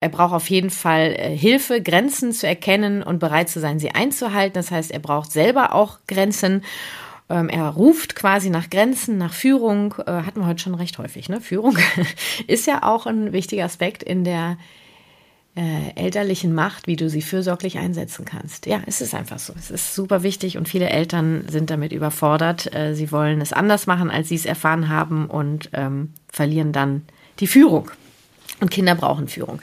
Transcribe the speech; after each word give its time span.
er 0.00 0.08
braucht 0.08 0.32
auf 0.32 0.48
jeden 0.48 0.70
Fall 0.70 1.14
äh, 1.18 1.36
Hilfe, 1.36 1.82
Grenzen 1.82 2.32
zu 2.32 2.46
erkennen 2.46 3.02
und 3.02 3.18
bereit 3.18 3.48
zu 3.48 3.60
sein, 3.60 3.78
sie 3.78 3.90
einzuhalten. 3.90 4.54
Das 4.54 4.70
heißt, 4.70 4.90
er 4.90 5.00
braucht 5.00 5.32
selber 5.32 5.74
auch 5.74 5.98
Grenzen. 6.06 6.62
Ähm, 7.28 7.48
er 7.48 7.68
ruft 7.68 8.14
quasi 8.14 8.48
nach 8.48 8.70
Grenzen, 8.70 9.18
nach 9.18 9.32
Führung. 9.32 9.94
Äh, 10.06 10.22
hatten 10.22 10.40
wir 10.40 10.46
heute 10.46 10.62
schon 10.62 10.76
recht 10.76 10.98
häufig. 10.98 11.28
Ne? 11.28 11.40
Führung 11.40 11.76
ist 12.46 12.66
ja 12.66 12.84
auch 12.84 13.06
ein 13.06 13.32
wichtiger 13.32 13.64
Aspekt 13.64 14.04
in 14.04 14.22
der 14.22 14.56
äh, 15.56 15.92
elterlichen 15.96 16.54
Macht, 16.54 16.86
wie 16.86 16.94
du 16.94 17.10
sie 17.10 17.22
fürsorglich 17.22 17.78
einsetzen 17.78 18.24
kannst. 18.24 18.66
Ja, 18.66 18.80
es 18.86 19.00
ist 19.00 19.16
einfach 19.16 19.40
so. 19.40 19.52
Es 19.58 19.72
ist 19.72 19.96
super 19.96 20.22
wichtig 20.22 20.56
und 20.56 20.68
viele 20.68 20.90
Eltern 20.90 21.44
sind 21.48 21.70
damit 21.70 21.90
überfordert. 21.90 22.72
Äh, 22.72 22.94
sie 22.94 23.10
wollen 23.10 23.40
es 23.40 23.52
anders 23.52 23.88
machen, 23.88 24.10
als 24.10 24.28
sie 24.28 24.36
es 24.36 24.46
erfahren 24.46 24.88
haben 24.88 25.26
und 25.26 25.70
ähm, 25.72 26.12
verlieren 26.28 26.72
dann 26.72 27.02
die 27.40 27.48
Führung. 27.48 27.90
Und 28.60 28.70
Kinder 28.70 28.94
brauchen 28.94 29.26
Führung. 29.28 29.60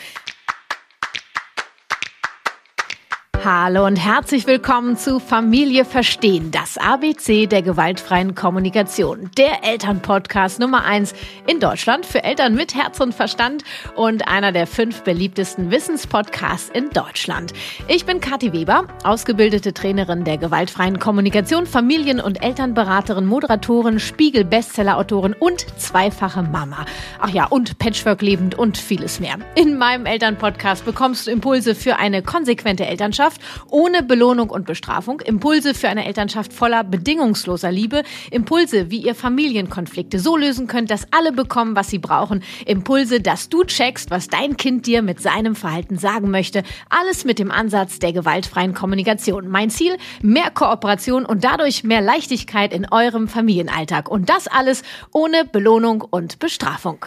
Hallo 3.45 3.85
und 3.85 3.97
herzlich 3.97 4.47
willkommen 4.47 4.97
zu 4.97 5.19
Familie 5.19 5.85
Verstehen, 5.85 6.49
das 6.49 6.79
ABC 6.79 7.45
der 7.45 7.61
gewaltfreien 7.61 8.33
Kommunikation. 8.33 9.29
Der 9.37 9.63
Elternpodcast 9.63 10.59
Nummer 10.59 10.83
eins 10.83 11.13
in 11.45 11.59
Deutschland 11.59 12.07
für 12.07 12.23
Eltern 12.23 12.55
mit 12.55 12.73
Herz 12.73 12.99
und 12.99 13.13
Verstand 13.13 13.63
und 13.95 14.27
einer 14.27 14.51
der 14.51 14.65
fünf 14.65 15.03
beliebtesten 15.03 15.69
Wissenspodcasts 15.69 16.69
in 16.69 16.89
Deutschland. 16.89 17.53
Ich 17.87 18.07
bin 18.07 18.19
Kathi 18.19 18.51
Weber, 18.51 18.87
ausgebildete 19.03 19.75
Trainerin 19.75 20.23
der 20.23 20.39
gewaltfreien 20.39 20.97
Kommunikation, 20.97 21.67
Familien- 21.67 22.21
und 22.21 22.43
Elternberaterin, 22.43 23.27
Moderatorin, 23.27 23.99
Spiegel-Bestseller-Autorin 23.99 25.35
und 25.37 25.67
zweifache 25.79 26.41
Mama. 26.41 26.83
Ach 27.19 27.29
ja, 27.29 27.45
und 27.45 27.77
Patchwork 27.77 28.23
lebend 28.23 28.55
und 28.55 28.79
vieles 28.79 29.19
mehr. 29.19 29.35
In 29.53 29.77
meinem 29.77 30.07
Elternpodcast 30.07 30.83
bekommst 30.83 31.27
du 31.27 31.31
Impulse 31.31 31.75
für 31.75 31.97
eine 31.97 32.23
konsequente 32.23 32.87
Elternschaft 32.87 33.34
Elternschaft 33.35 33.41
ohne 33.69 34.03
Belohnung 34.03 34.49
und 34.49 34.65
Bestrafung, 34.65 35.19
Impulse 35.21 35.73
für 35.73 35.89
eine 35.89 36.05
Elternschaft 36.05 36.53
voller 36.53 36.83
bedingungsloser 36.83 37.71
Liebe, 37.71 38.03
Impulse, 38.31 38.89
wie 38.91 38.99
ihr 38.99 39.15
Familienkonflikte 39.15 40.19
so 40.19 40.37
lösen 40.37 40.67
könnt, 40.67 40.91
dass 40.91 41.07
alle 41.11 41.31
bekommen, 41.31 41.75
was 41.75 41.89
sie 41.89 41.99
brauchen, 41.99 42.43
Impulse, 42.65 43.21
dass 43.21 43.49
du 43.49 43.63
checkst, 43.63 44.11
was 44.11 44.27
dein 44.27 44.57
Kind 44.57 44.85
dir 44.85 45.01
mit 45.01 45.21
seinem 45.21 45.55
Verhalten 45.55 45.97
sagen 45.97 46.31
möchte, 46.31 46.63
alles 46.89 47.25
mit 47.25 47.39
dem 47.39 47.51
Ansatz 47.51 47.99
der 47.99 48.13
gewaltfreien 48.13 48.73
Kommunikation. 48.73 49.47
Mein 49.47 49.69
Ziel, 49.69 49.97
mehr 50.21 50.51
Kooperation 50.51 51.25
und 51.25 51.43
dadurch 51.43 51.83
mehr 51.83 52.01
Leichtigkeit 52.01 52.73
in 52.73 52.87
eurem 52.89 53.27
Familienalltag 53.27 54.09
und 54.09 54.29
das 54.29 54.47
alles 54.47 54.83
ohne 55.13 55.45
Belohnung 55.45 56.01
und 56.01 56.39
Bestrafung. 56.39 57.05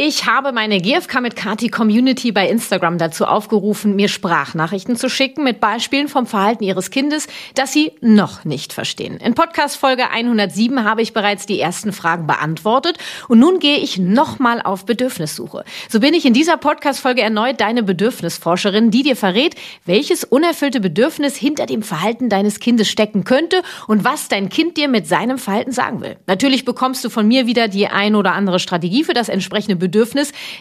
Ich 0.00 0.26
habe 0.26 0.52
meine 0.52 0.80
GFK 0.80 1.20
mit 1.20 1.34
Kati 1.34 1.70
Community 1.70 2.30
bei 2.30 2.48
Instagram 2.48 2.98
dazu 2.98 3.24
aufgerufen, 3.24 3.96
mir 3.96 4.06
Sprachnachrichten 4.06 4.94
zu 4.94 5.10
schicken 5.10 5.42
mit 5.42 5.58
Beispielen 5.58 6.06
vom 6.06 6.24
Verhalten 6.24 6.62
ihres 6.62 6.92
Kindes, 6.92 7.26
das 7.56 7.72
sie 7.72 7.90
noch 8.00 8.44
nicht 8.44 8.72
verstehen. 8.72 9.16
In 9.16 9.34
Podcast 9.34 9.76
Folge 9.76 10.08
107 10.08 10.84
habe 10.84 11.02
ich 11.02 11.14
bereits 11.14 11.46
die 11.46 11.58
ersten 11.58 11.92
Fragen 11.92 12.28
beantwortet 12.28 12.96
und 13.26 13.40
nun 13.40 13.58
gehe 13.58 13.78
ich 13.78 13.98
nochmal 13.98 14.62
auf 14.62 14.86
Bedürfnissuche. 14.86 15.64
So 15.88 15.98
bin 15.98 16.14
ich 16.14 16.24
in 16.24 16.32
dieser 16.32 16.58
Podcast 16.58 17.00
Folge 17.00 17.22
erneut 17.22 17.60
deine 17.60 17.82
Bedürfnisforscherin, 17.82 18.92
die 18.92 19.02
dir 19.02 19.16
verrät, 19.16 19.56
welches 19.84 20.22
unerfüllte 20.22 20.78
Bedürfnis 20.78 21.34
hinter 21.34 21.66
dem 21.66 21.82
Verhalten 21.82 22.28
deines 22.28 22.60
Kindes 22.60 22.88
stecken 22.88 23.24
könnte 23.24 23.62
und 23.88 24.04
was 24.04 24.28
dein 24.28 24.48
Kind 24.48 24.76
dir 24.76 24.86
mit 24.86 25.08
seinem 25.08 25.38
Verhalten 25.38 25.72
sagen 25.72 26.00
will. 26.02 26.18
Natürlich 26.28 26.64
bekommst 26.64 27.04
du 27.04 27.10
von 27.10 27.26
mir 27.26 27.48
wieder 27.48 27.66
die 27.66 27.88
ein 27.88 28.14
oder 28.14 28.34
andere 28.34 28.60
Strategie 28.60 29.02
für 29.02 29.12
das 29.12 29.28
entsprechende 29.28 29.74
Bedürfnis 29.74 29.87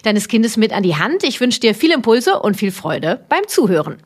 deines 0.03 0.27
Kindes 0.27 0.57
mit 0.57 0.73
an 0.73 0.83
die 0.83 0.95
Hand. 0.95 1.23
Ich 1.23 1.39
wünsche 1.39 1.59
dir 1.59 1.75
viel 1.75 1.91
Impulse 1.91 2.39
und 2.39 2.57
viel 2.57 2.71
Freude 2.71 3.25
beim 3.29 3.47
Zuhören. 3.47 3.97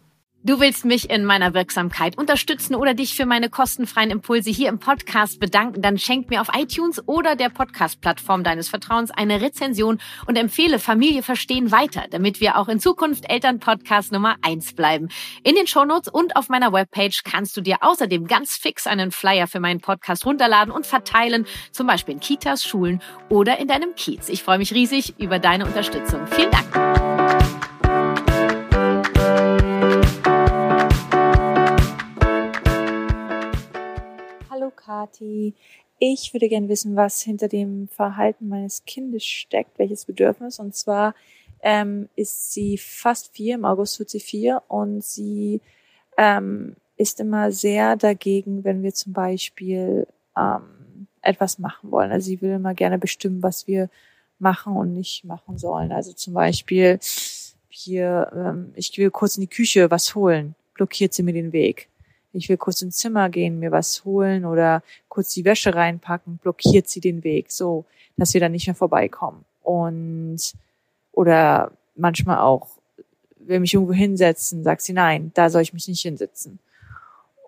Du 0.43 0.59
willst 0.59 0.85
mich 0.85 1.11
in 1.11 1.23
meiner 1.23 1.53
Wirksamkeit 1.53 2.17
unterstützen 2.17 2.73
oder 2.73 2.95
dich 2.95 3.15
für 3.15 3.27
meine 3.27 3.47
kostenfreien 3.47 4.09
Impulse 4.09 4.49
hier 4.49 4.69
im 4.69 4.79
Podcast 4.79 5.39
bedanken, 5.39 5.83
dann 5.83 5.99
schenk 5.99 6.31
mir 6.31 6.41
auf 6.41 6.47
iTunes 6.57 7.07
oder 7.07 7.35
der 7.35 7.49
Podcast-Plattform 7.49 8.43
deines 8.43 8.67
Vertrauens 8.67 9.11
eine 9.11 9.39
Rezension 9.39 9.99
und 10.25 10.39
empfehle 10.39 10.79
Familie 10.79 11.21
verstehen 11.21 11.71
weiter, 11.71 12.05
damit 12.09 12.41
wir 12.41 12.57
auch 12.57 12.69
in 12.69 12.79
Zukunft 12.79 13.29
Eltern-Podcast 13.29 14.11
Nummer 14.11 14.35
eins 14.41 14.73
bleiben. 14.73 15.09
In 15.43 15.53
den 15.53 15.67
Shownotes 15.67 16.11
und 16.11 16.35
auf 16.35 16.49
meiner 16.49 16.73
Webpage 16.73 17.21
kannst 17.23 17.55
du 17.55 17.61
dir 17.61 17.77
außerdem 17.81 18.25
ganz 18.25 18.55
fix 18.55 18.87
einen 18.87 19.11
Flyer 19.11 19.45
für 19.45 19.59
meinen 19.59 19.79
Podcast 19.79 20.25
runterladen 20.25 20.73
und 20.73 20.87
verteilen, 20.87 21.45
zum 21.71 21.85
Beispiel 21.85 22.15
in 22.15 22.19
Kitas, 22.19 22.63
Schulen 22.63 22.99
oder 23.29 23.59
in 23.59 23.67
deinem 23.67 23.93
Kiez. 23.93 24.27
Ich 24.27 24.41
freue 24.41 24.57
mich 24.57 24.73
riesig 24.73 25.13
über 25.19 25.37
deine 25.37 25.67
Unterstützung. 25.67 26.25
Vielen 26.25 26.49
Dank. 26.49 27.10
Kati. 35.01 35.53
Ich 35.99 36.33
würde 36.33 36.49
gerne 36.49 36.69
wissen, 36.69 36.95
was 36.95 37.21
hinter 37.21 37.47
dem 37.47 37.87
Verhalten 37.87 38.47
meines 38.47 38.85
Kindes 38.85 39.23
steckt, 39.23 39.77
welches 39.77 40.05
Bedürfnis. 40.05 40.59
Und 40.59 40.75
zwar 40.75 41.13
ähm, 41.61 42.09
ist 42.15 42.53
sie 42.53 42.77
fast 42.77 43.33
vier, 43.33 43.55
im 43.55 43.65
August 43.65 43.99
wird 43.99 44.09
sie 44.09 44.19
vier 44.19 44.63
und 44.67 45.03
sie 45.03 45.61
ähm, 46.17 46.75
ist 46.97 47.19
immer 47.19 47.51
sehr 47.51 47.95
dagegen, 47.95 48.63
wenn 48.63 48.81
wir 48.83 48.93
zum 48.93 49.13
Beispiel 49.13 50.07
ähm, 50.35 51.07
etwas 51.21 51.59
machen 51.59 51.91
wollen. 51.91 52.11
Also 52.11 52.25
sie 52.27 52.41
will 52.41 52.53
immer 52.53 52.73
gerne 52.73 52.97
bestimmen, 52.97 53.43
was 53.43 53.67
wir 53.67 53.89
machen 54.39 54.75
und 54.75 54.93
nicht 54.93 55.23
machen 55.23 55.59
sollen. 55.59 55.91
Also 55.91 56.13
zum 56.13 56.33
Beispiel 56.33 56.99
hier, 57.69 58.31
ähm, 58.35 58.73
ich 58.75 58.97
will 58.97 59.11
kurz 59.11 59.37
in 59.37 59.41
die 59.41 59.47
Küche 59.47 59.91
was 59.91 60.15
holen, 60.15 60.55
blockiert 60.73 61.13
sie 61.13 61.21
mir 61.21 61.33
den 61.33 61.53
Weg 61.53 61.90
ich 62.33 62.49
will 62.49 62.57
kurz 62.57 62.81
ins 62.81 62.97
Zimmer 62.97 63.29
gehen, 63.29 63.59
mir 63.59 63.71
was 63.71 64.05
holen 64.05 64.45
oder 64.45 64.83
kurz 65.09 65.33
die 65.33 65.45
Wäsche 65.45 65.75
reinpacken, 65.75 66.37
blockiert 66.37 66.87
sie 66.87 67.01
den 67.01 67.23
Weg, 67.23 67.51
so, 67.51 67.85
dass 68.17 68.33
wir 68.33 68.41
dann 68.41 68.51
nicht 68.51 68.67
mehr 68.67 68.75
vorbeikommen. 68.75 69.43
Und, 69.63 70.53
oder 71.11 71.71
manchmal 71.95 72.39
auch, 72.39 72.67
will 73.37 73.59
mich 73.59 73.73
irgendwo 73.73 73.93
hinsetzen, 73.93 74.63
sagt 74.63 74.81
sie, 74.81 74.93
nein, 74.93 75.31
da 75.33 75.49
soll 75.49 75.61
ich 75.61 75.73
mich 75.73 75.87
nicht 75.87 76.01
hinsetzen. 76.01 76.59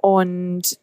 Und 0.01 0.77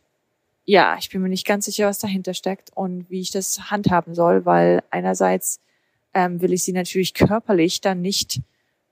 ja, 0.64 0.96
ich 0.98 1.10
bin 1.10 1.20
mir 1.20 1.28
nicht 1.28 1.46
ganz 1.46 1.64
sicher, 1.64 1.88
was 1.88 1.98
dahinter 1.98 2.32
steckt 2.32 2.70
und 2.74 3.10
wie 3.10 3.20
ich 3.20 3.30
das 3.30 3.70
handhaben 3.70 4.14
soll, 4.14 4.46
weil 4.46 4.82
einerseits 4.90 5.60
ähm, 6.14 6.40
will 6.40 6.52
ich 6.52 6.62
sie 6.62 6.72
natürlich 6.72 7.14
körperlich 7.14 7.80
dann 7.80 8.00
nicht 8.00 8.40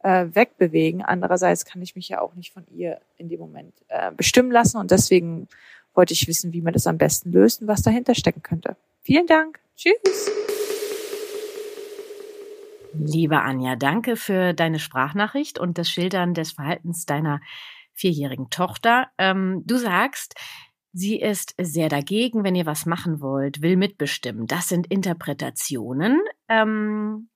äh, 0.08 0.34
wegbewegen. 0.34 1.02
Andererseits 1.02 1.66
kann 1.66 1.82
ich 1.82 1.94
mich 1.94 2.08
ja 2.08 2.22
auch 2.22 2.34
nicht 2.34 2.52
von 2.52 2.64
ihr 2.74 2.98
in 3.18 3.28
dem 3.28 3.40
Moment 3.40 3.74
äh, 3.88 4.10
bestimmen 4.10 4.50
lassen 4.50 4.78
und 4.78 4.90
deswegen 4.90 5.48
wollte 5.92 6.14
ich 6.14 6.26
wissen, 6.26 6.54
wie 6.54 6.62
man 6.62 6.72
das 6.72 6.86
am 6.86 6.96
besten 6.96 7.30
löst 7.30 7.60
und 7.60 7.68
was 7.68 7.82
dahinter 7.82 8.14
stecken 8.14 8.42
könnte. 8.42 8.76
Vielen 9.02 9.26
Dank. 9.26 9.60
Tschüss. 9.76 10.30
Liebe 12.94 13.42
Anja, 13.42 13.76
danke 13.76 14.16
für 14.16 14.54
deine 14.54 14.78
Sprachnachricht 14.78 15.58
und 15.58 15.76
das 15.76 15.90
Schildern 15.90 16.32
des 16.32 16.52
Verhaltens 16.52 17.04
deiner 17.04 17.40
vierjährigen 17.92 18.48
Tochter. 18.48 19.08
Ähm, 19.18 19.62
du 19.66 19.76
sagst, 19.76 20.34
sie 20.94 21.20
ist 21.20 21.54
sehr 21.60 21.90
dagegen, 21.90 22.44
wenn 22.44 22.54
ihr 22.54 22.66
was 22.66 22.86
machen 22.86 23.20
wollt, 23.20 23.60
will 23.60 23.76
mitbestimmen. 23.76 24.46
Das 24.46 24.68
sind 24.68 24.86
Interpretationen. 24.86 26.18
Ähm, 26.48 27.28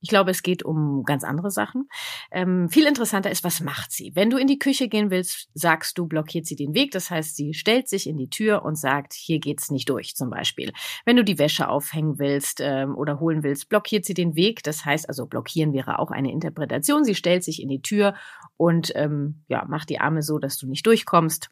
ich 0.00 0.08
glaube, 0.08 0.30
es 0.30 0.42
geht 0.42 0.62
um 0.62 1.04
ganz 1.04 1.24
andere 1.24 1.50
Sachen. 1.50 1.88
Ähm, 2.30 2.68
viel 2.68 2.86
interessanter 2.86 3.30
ist, 3.30 3.44
was 3.44 3.60
macht 3.60 3.92
sie? 3.92 4.12
Wenn 4.14 4.30
du 4.30 4.36
in 4.36 4.46
die 4.46 4.58
Küche 4.58 4.88
gehen 4.88 5.10
willst, 5.10 5.48
sagst 5.54 5.98
du, 5.98 6.06
blockiert 6.06 6.46
sie 6.46 6.56
den 6.56 6.74
Weg. 6.74 6.90
Das 6.92 7.10
heißt, 7.10 7.34
sie 7.34 7.54
stellt 7.54 7.88
sich 7.88 8.06
in 8.06 8.16
die 8.16 8.28
Tür 8.28 8.64
und 8.64 8.76
sagt, 8.76 9.14
hier 9.14 9.38
geht's 9.38 9.70
nicht 9.70 9.88
durch, 9.88 10.14
zum 10.14 10.30
Beispiel. 10.30 10.72
Wenn 11.04 11.16
du 11.16 11.24
die 11.24 11.38
Wäsche 11.38 11.68
aufhängen 11.68 12.18
willst 12.18 12.60
ähm, 12.60 12.94
oder 12.94 13.20
holen 13.20 13.42
willst, 13.42 13.68
blockiert 13.68 14.04
sie 14.04 14.14
den 14.14 14.36
Weg. 14.36 14.62
Das 14.62 14.84
heißt, 14.84 15.08
also 15.08 15.26
blockieren 15.26 15.72
wäre 15.72 15.98
auch 15.98 16.10
eine 16.10 16.30
Interpretation. 16.30 17.04
Sie 17.04 17.14
stellt 17.14 17.42
sich 17.42 17.62
in 17.62 17.68
die 17.68 17.82
Tür 17.82 18.14
und 18.56 18.92
ähm, 18.94 19.44
ja, 19.48 19.64
macht 19.66 19.88
die 19.88 19.98
Arme 19.98 20.22
so, 20.22 20.38
dass 20.38 20.58
du 20.58 20.68
nicht 20.68 20.86
durchkommst 20.86 21.50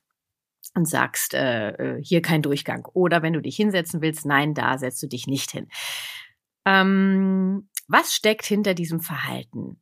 und 0.75 0.89
sagst, 0.89 1.35
äh, 1.35 1.71
äh 1.71 2.03
hier 2.03 2.23
kein 2.23 2.43
Durchgang. 2.43 2.87
Oder 2.93 3.23
wenn 3.23 3.33
du 3.33 3.41
dich 3.41 3.57
hinsetzen 3.57 4.03
willst, 4.03 4.27
nein, 4.27 4.55
da 4.55 4.79
setzt 4.79 5.03
du 5.03 5.07
dich 5.07 5.27
nicht 5.27 5.51
hin. 5.51 5.69
Ähm, 6.67 7.69
was 7.89 8.15
steckt 8.15 8.47
hinter 8.47 8.75
diesem 8.75 9.01
Verhalten? 9.01 9.81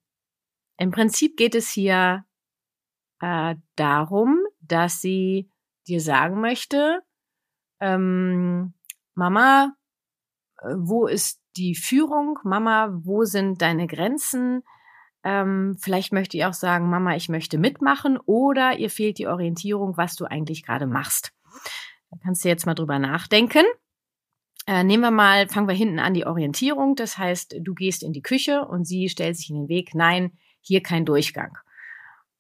Im 0.77 0.91
Prinzip 0.91 1.37
geht 1.37 1.55
es 1.55 1.71
hier 1.71 2.25
äh, 3.21 3.55
darum, 3.77 4.41
dass 4.61 5.01
sie 5.01 5.51
dir 5.87 6.01
sagen 6.01 6.41
möchte, 6.41 7.01
ähm, 7.81 8.75
Mama, 9.15 9.75
äh, 10.61 10.75
wo 10.77 11.07
ist 11.07 11.41
die 11.57 11.75
Führung? 11.75 12.39
Mama, 12.45 12.91
wo 12.93 13.25
sind 13.25 13.61
deine 13.61 13.87
Grenzen? 13.87 14.63
Ähm, 15.25 15.77
vielleicht 15.81 16.13
möchte 16.13 16.37
ich 16.37 16.45
auch 16.45 16.55
sagen, 16.55 16.89
Mama, 16.89 17.15
ich 17.15 17.29
möchte 17.29 17.59
mitmachen 17.59 18.19
oder 18.19 18.79
ihr 18.79 18.91
fehlt 18.91 19.19
die 19.19 19.27
Orientierung, 19.29 19.97
was 19.97 20.17
du 20.17 20.25
eigentlich 20.25 20.65
gerade 20.65 20.87
machst. 20.87 21.33
Da 22.11 22.19
kannst 22.23 22.45
du 22.45 22.49
jetzt 22.49 22.67
mal 22.67 22.75
drüber 22.75 22.99
nachdenken. 22.99 23.65
Äh, 24.67 24.85
nehmen 24.85 25.03
wir 25.03 25.11
mal, 25.11 25.49
fangen 25.49 25.69
wir 25.69 25.75
hinten 25.75 25.99
an 25.99 26.15
die 26.15 26.27
Orientierung. 26.27 26.95
Das 26.95 27.19
heißt, 27.19 27.57
du 27.61 27.75
gehst 27.75 28.03
in 28.03 28.13
die 28.13 28.23
Küche 28.23 28.65
und 28.65 28.85
sie 28.85 29.09
stellt 29.09 29.37
sich 29.37 29.51
in 29.51 29.57
den 29.57 29.69
Weg. 29.69 29.95
Nein, 29.95 30.39
hier 30.61 30.83
kein 30.83 31.05
Durchgang. 31.05 31.59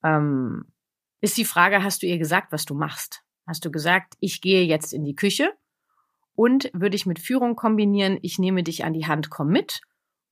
Ähm, 0.04 0.72
ist 1.20 1.36
die 1.36 1.44
Frage, 1.44 1.82
hast 1.82 2.02
du 2.02 2.06
ihr 2.06 2.18
gesagt, 2.18 2.52
was 2.52 2.64
du 2.64 2.74
machst? 2.74 3.22
Hast 3.46 3.64
du 3.64 3.70
gesagt, 3.70 4.14
ich 4.20 4.40
gehe 4.40 4.64
jetzt 4.64 4.92
in 4.92 5.04
die 5.04 5.14
Küche 5.14 5.52
und 6.34 6.70
würde 6.72 6.96
ich 6.96 7.06
mit 7.06 7.18
Führung 7.18 7.56
kombinieren, 7.56 8.18
ich 8.22 8.38
nehme 8.38 8.62
dich 8.62 8.84
an 8.84 8.92
die 8.92 9.06
Hand, 9.06 9.30
komm 9.30 9.48
mit 9.48 9.80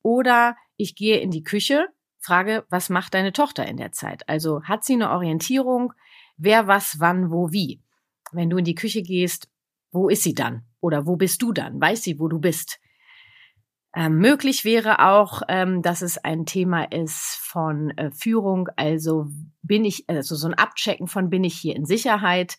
oder 0.01 0.55
ich 0.77 0.95
gehe 0.95 1.19
in 1.19 1.31
die 1.31 1.43
Küche, 1.43 1.87
frage, 2.19 2.65
was 2.69 2.89
macht 2.89 3.13
deine 3.13 3.33
Tochter 3.33 3.65
in 3.67 3.77
der 3.77 3.91
Zeit? 3.91 4.27
Also 4.27 4.63
hat 4.63 4.83
sie 4.83 4.93
eine 4.93 5.11
Orientierung, 5.11 5.93
wer 6.37 6.67
was, 6.67 6.97
wann, 6.99 7.31
wo, 7.31 7.51
wie? 7.51 7.81
Wenn 8.31 8.49
du 8.49 8.57
in 8.57 8.65
die 8.65 8.75
Küche 8.75 9.01
gehst, 9.01 9.49
wo 9.91 10.09
ist 10.09 10.23
sie 10.23 10.33
dann? 10.33 10.65
Oder 10.81 11.05
wo 11.05 11.15
bist 11.15 11.41
du 11.41 11.53
dann? 11.53 11.79
Weiß 11.79 12.03
sie, 12.03 12.19
wo 12.19 12.27
du 12.27 12.39
bist? 12.39 12.79
Ähm, 13.93 14.19
möglich 14.19 14.63
wäre 14.63 15.05
auch, 15.05 15.41
ähm, 15.49 15.81
dass 15.81 16.01
es 16.01 16.17
ein 16.17 16.45
Thema 16.45 16.83
ist 16.91 17.37
von 17.41 17.91
äh, 17.97 18.11
Führung, 18.11 18.69
also 18.77 19.27
bin 19.63 19.83
ich, 19.83 20.09
also 20.09 20.35
so 20.35 20.47
ein 20.47 20.53
Abchecken 20.53 21.07
von 21.07 21.29
bin 21.29 21.43
ich 21.43 21.55
hier 21.55 21.75
in 21.75 21.85
Sicherheit, 21.85 22.57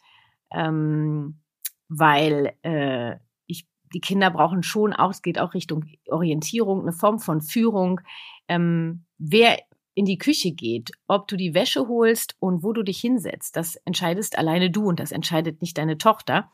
ähm, 0.53 1.41
weil 1.89 2.53
äh, 2.63 3.17
ich, 3.47 3.67
die 3.95 4.01
Kinder 4.01 4.31
brauchen 4.31 4.63
schon 4.63 4.93
auch, 4.93 5.11
es 5.11 5.23
geht 5.23 5.39
auch 5.39 5.55
Richtung 5.55 5.87
Orientierung, 6.07 6.83
eine 6.83 6.93
Form 6.93 7.19
von 7.19 7.41
Führung. 7.41 8.03
Ähm, 8.49 9.07
wer 9.17 9.59
in 9.95 10.05
die 10.05 10.19
Küche 10.19 10.53
geht, 10.53 10.91
ob 11.07 11.29
du 11.29 11.37
die 11.37 11.55
Wäsche 11.55 11.89
holst 11.89 12.37
und 12.41 12.63
wo 12.63 12.73
du 12.73 12.83
dich 12.83 13.01
hinsetzt, 13.01 13.57
das 13.57 13.77
entscheidest 13.77 14.39
alleine 14.39 14.71
du 14.71 14.87
und 14.87 15.01
das 15.01 15.13
entscheidet 15.13 15.61
nicht 15.61 15.79
deine 15.79 15.99
Tochter. 15.99 16.51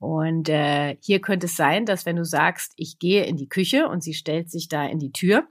Und 0.00 0.48
äh, 0.48 0.96
hier 1.02 1.20
könnte 1.20 1.44
es 1.44 1.56
sein, 1.56 1.84
dass 1.84 2.06
wenn 2.06 2.16
du 2.16 2.24
sagst, 2.24 2.72
ich 2.76 2.98
gehe 2.98 3.24
in 3.26 3.36
die 3.36 3.50
Küche 3.50 3.86
und 3.86 4.02
sie 4.02 4.14
stellt 4.14 4.50
sich 4.50 4.68
da 4.68 4.86
in 4.86 4.98
die 4.98 5.12
Tür, 5.12 5.46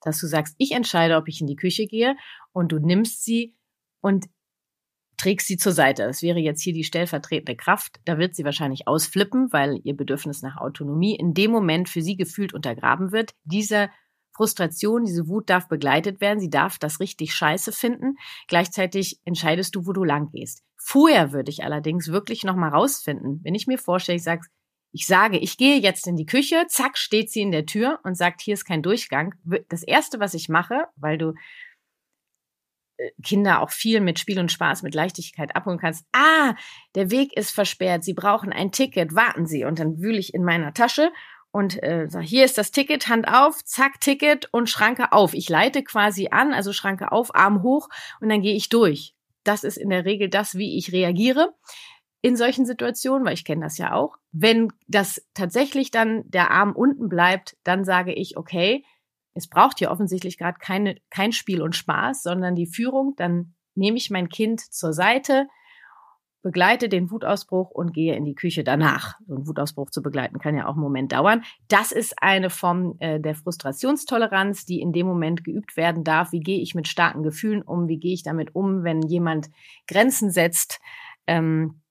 dass 0.00 0.18
du 0.18 0.26
sagst, 0.26 0.54
ich 0.56 0.72
entscheide, 0.72 1.16
ob 1.16 1.28
ich 1.28 1.42
in 1.42 1.46
die 1.46 1.56
Küche 1.56 1.86
gehe 1.86 2.16
und 2.52 2.72
du 2.72 2.78
nimmst 2.78 3.22
sie 3.24 3.54
und 4.00 4.24
trägst 5.18 5.46
sie 5.46 5.58
zur 5.58 5.72
Seite. 5.72 6.04
Das 6.04 6.22
wäre 6.22 6.38
jetzt 6.38 6.62
hier 6.62 6.72
die 6.72 6.82
stellvertretende 6.82 7.54
Kraft. 7.54 8.00
Da 8.06 8.16
wird 8.16 8.34
sie 8.34 8.44
wahrscheinlich 8.44 8.88
ausflippen, 8.88 9.52
weil 9.52 9.80
ihr 9.84 9.94
Bedürfnis 9.94 10.40
nach 10.40 10.56
Autonomie 10.56 11.14
in 11.14 11.34
dem 11.34 11.50
Moment 11.50 11.90
für 11.90 12.00
sie 12.00 12.16
gefühlt 12.16 12.54
untergraben 12.54 13.12
wird. 13.12 13.34
Diese 13.44 13.90
Frustration, 14.34 15.04
diese 15.04 15.28
Wut 15.28 15.50
darf 15.50 15.68
begleitet 15.68 16.20
werden. 16.20 16.40
Sie 16.40 16.50
darf 16.50 16.78
das 16.78 17.00
richtig 17.00 17.34
scheiße 17.34 17.72
finden. 17.72 18.16
Gleichzeitig 18.48 19.20
entscheidest 19.24 19.74
du, 19.74 19.86
wo 19.86 19.92
du 19.92 20.04
lang 20.04 20.30
gehst. 20.30 20.62
Vorher 20.76 21.32
würde 21.32 21.50
ich 21.50 21.62
allerdings 21.62 22.08
wirklich 22.08 22.44
noch 22.44 22.56
mal 22.56 22.70
rausfinden, 22.70 23.40
wenn 23.44 23.54
ich 23.54 23.66
mir 23.66 23.78
vorstelle, 23.78 24.16
ich 24.16 24.24
sage, 24.24 24.42
ich 24.92 25.06
sage, 25.06 25.38
ich 25.38 25.56
gehe 25.56 25.78
jetzt 25.78 26.06
in 26.06 26.16
die 26.16 26.26
Küche, 26.26 26.66
zack, 26.68 26.98
steht 26.98 27.30
sie 27.30 27.40
in 27.40 27.50
der 27.50 27.66
Tür 27.66 28.00
und 28.04 28.16
sagt, 28.16 28.42
hier 28.42 28.54
ist 28.54 28.66
kein 28.66 28.82
Durchgang. 28.82 29.34
Das 29.68 29.82
erste, 29.82 30.20
was 30.20 30.34
ich 30.34 30.48
mache, 30.50 30.84
weil 30.96 31.16
du 31.16 31.32
äh, 32.98 33.10
Kinder 33.22 33.62
auch 33.62 33.70
viel 33.70 34.00
mit 34.00 34.18
Spiel 34.18 34.38
und 34.38 34.52
Spaß, 34.52 34.82
mit 34.82 34.94
Leichtigkeit 34.94 35.56
abholen 35.56 35.78
kannst. 35.78 36.04
Ah, 36.12 36.54
der 36.94 37.10
Weg 37.10 37.34
ist 37.36 37.52
versperrt, 37.52 38.04
Sie 38.04 38.12
brauchen 38.12 38.52
ein 38.52 38.70
Ticket, 38.70 39.14
warten 39.14 39.46
Sie. 39.46 39.64
Und 39.64 39.78
dann 39.78 39.98
wühle 39.98 40.18
ich 40.18 40.34
in 40.34 40.44
meiner 40.44 40.74
Tasche 40.74 41.10
und 41.52 41.82
äh, 41.82 42.06
sag, 42.08 42.22
hier 42.22 42.44
ist 42.44 42.58
das 42.58 42.70
Ticket, 42.72 43.08
Hand 43.08 43.28
auf, 43.28 43.62
zack, 43.64 44.00
Ticket 44.00 44.48
und 44.52 44.68
Schranke 44.68 45.12
auf. 45.12 45.34
Ich 45.34 45.48
leite 45.48 45.84
quasi 45.84 46.28
an, 46.30 46.52
also 46.52 46.72
Schranke 46.72 47.12
auf, 47.12 47.34
Arm 47.34 47.62
hoch 47.62 47.88
und 48.20 48.30
dann 48.30 48.42
gehe 48.42 48.56
ich 48.56 48.70
durch. 48.70 49.14
Das 49.44 49.62
ist 49.62 49.76
in 49.76 49.90
der 49.90 50.04
Regel 50.04 50.28
das, 50.28 50.56
wie 50.56 50.78
ich 50.78 50.92
reagiere 50.92 51.54
in 52.22 52.36
solchen 52.36 52.64
Situationen, 52.64 53.26
weil 53.26 53.34
ich 53.34 53.44
kenne 53.44 53.64
das 53.64 53.78
ja 53.78 53.92
auch. 53.92 54.16
Wenn 54.30 54.72
das 54.86 55.26
tatsächlich 55.34 55.90
dann 55.90 56.22
der 56.30 56.52
Arm 56.52 56.72
unten 56.72 57.08
bleibt, 57.08 57.56
dann 57.64 57.84
sage 57.84 58.14
ich, 58.14 58.36
okay, 58.36 58.84
es 59.34 59.48
braucht 59.48 59.78
hier 59.78 59.90
offensichtlich 59.90 60.38
gerade 60.38 60.58
keine, 60.58 60.96
kein 61.10 61.32
Spiel 61.32 61.60
und 61.60 61.74
Spaß, 61.74 62.22
sondern 62.22 62.54
die 62.54 62.66
Führung. 62.66 63.14
Dann 63.16 63.54
nehme 63.74 63.96
ich 63.96 64.10
mein 64.10 64.28
Kind 64.28 64.60
zur 64.60 64.92
Seite, 64.92 65.48
begleite 66.42 66.88
den 66.88 67.10
Wutausbruch 67.10 67.70
und 67.70 67.94
gehe 67.94 68.16
in 68.16 68.24
die 68.24 68.34
Küche 68.34 68.64
danach. 68.64 69.14
So 69.26 69.34
einen 69.34 69.46
Wutausbruch 69.46 69.90
zu 69.90 70.02
begleiten 70.02 70.38
kann 70.38 70.56
ja 70.56 70.66
auch 70.66 70.74
einen 70.74 70.82
Moment 70.82 71.12
dauern. 71.12 71.42
Das 71.68 71.92
ist 71.92 72.20
eine 72.20 72.50
Form 72.50 72.96
äh, 72.98 73.20
der 73.20 73.34
Frustrationstoleranz, 73.34 74.64
die 74.66 74.80
in 74.80 74.92
dem 74.92 75.06
Moment 75.06 75.44
geübt 75.44 75.76
werden 75.76 76.04
darf. 76.04 76.32
Wie 76.32 76.40
gehe 76.40 76.60
ich 76.60 76.74
mit 76.74 76.88
starken 76.88 77.22
Gefühlen 77.22 77.62
um? 77.62 77.88
Wie 77.88 77.98
gehe 77.98 78.14
ich 78.14 78.22
damit 78.22 78.54
um, 78.54 78.84
wenn 78.84 79.02
jemand 79.02 79.50
Grenzen 79.86 80.30
setzt? 80.30 80.80
Ähm, 81.26 81.82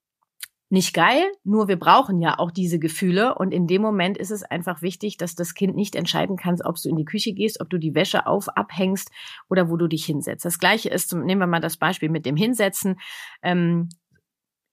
nicht 0.71 0.94
geil, 0.94 1.24
nur 1.44 1.68
wir 1.68 1.77
brauchen 1.77 2.21
ja 2.21 2.39
auch 2.39 2.50
diese 2.50 2.80
Gefühle 2.80 3.36
und 3.36 3.54
in 3.54 3.68
dem 3.68 3.81
Moment 3.81 4.18
ist 4.18 4.31
es 4.31 4.44
einfach 4.44 4.81
wichtig, 4.81 5.18
dass 5.18 5.36
das 5.36 5.54
Kind 5.54 5.75
nicht 5.75 5.97
entscheiden 5.97 6.38
kann, 6.38 6.62
ob 6.63 6.77
du 6.81 6.88
in 6.88 6.95
die 6.95 7.04
Küche 7.04 7.33
gehst, 7.33 7.59
ob 7.59 7.69
du 7.69 7.77
die 7.77 7.94
Wäsche 7.94 8.25
auf, 8.25 8.47
abhängst 8.47 9.12
oder 9.50 9.69
wo 9.69 9.75
du 9.75 9.88
dich 9.88 10.06
hinsetzt. 10.06 10.45
Das 10.45 10.59
gleiche 10.59 10.88
ist, 10.88 11.13
nehmen 11.13 11.42
wir 11.42 11.47
mal 11.47 11.59
das 11.59 11.75
Beispiel 11.75 12.07
mit 12.07 12.25
dem 12.25 12.38
Hinsetzen. 12.38 13.01
Ähm, 13.44 13.89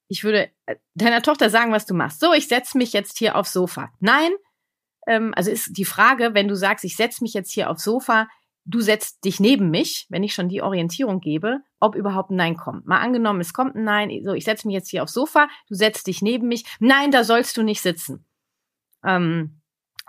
ich 0.09 0.25
würde 0.25 0.51
äh, 0.67 0.77
deiner 0.95 1.23
Tochter 1.23 1.51
sagen, 1.51 1.73
was 1.73 1.87
du 1.87 1.95
machst. 1.95 2.21
So, 2.21 2.33
ich 2.33 2.49
setze 2.49 2.77
mich 2.77 2.93
jetzt 2.93 3.19
hier 3.19 3.37
aufs 3.37 3.53
Sofa. 3.53 3.91
Nein, 4.01 4.33
ähm, 5.07 5.33
also 5.37 5.51
ist 5.51 5.77
die 5.77 5.85
Frage, 5.85 6.35
wenn 6.35 6.49
du 6.49 6.57
sagst, 6.57 6.85
ich 6.85 6.97
setze 6.97 7.23
mich 7.23 7.35
jetzt 7.35 7.53
hier 7.53 7.71
aufs 7.71 7.85
Sofa, 7.85 8.29
du 8.65 8.81
setzt 8.81 9.25
dich 9.25 9.41
neben 9.41 9.71
mich, 9.71 10.07
wenn 10.11 10.23
ich 10.23 10.35
schon 10.35 10.49
die 10.49 10.63
Orientierung 10.63 11.21
gebe, 11.21 11.61
ob 11.81 11.95
überhaupt 11.95 12.31
ein 12.31 12.37
Nein 12.37 12.57
kommt. 12.57 12.87
Mal 12.87 13.01
angenommen, 13.01 13.41
es 13.41 13.53
kommt 13.53 13.77
ein 13.77 13.85
Nein, 13.85 14.11
so, 14.25 14.33
ich 14.33 14.45
setze 14.45 14.67
mich 14.67 14.75
jetzt 14.75 14.91
hier 14.91 15.03
aufs 15.03 15.15
Sofa, 15.15 15.49
du 15.69 15.75
setzt 15.75 16.07
dich 16.07 16.23
neben 16.23 16.49
mich. 16.49 16.65
Nein, 16.81 17.11
da 17.11 17.25
sollst 17.25 17.57
du 17.57 17.63
nicht 17.63 17.81
sitzen. 17.81 18.27
Ähm, 19.05 19.61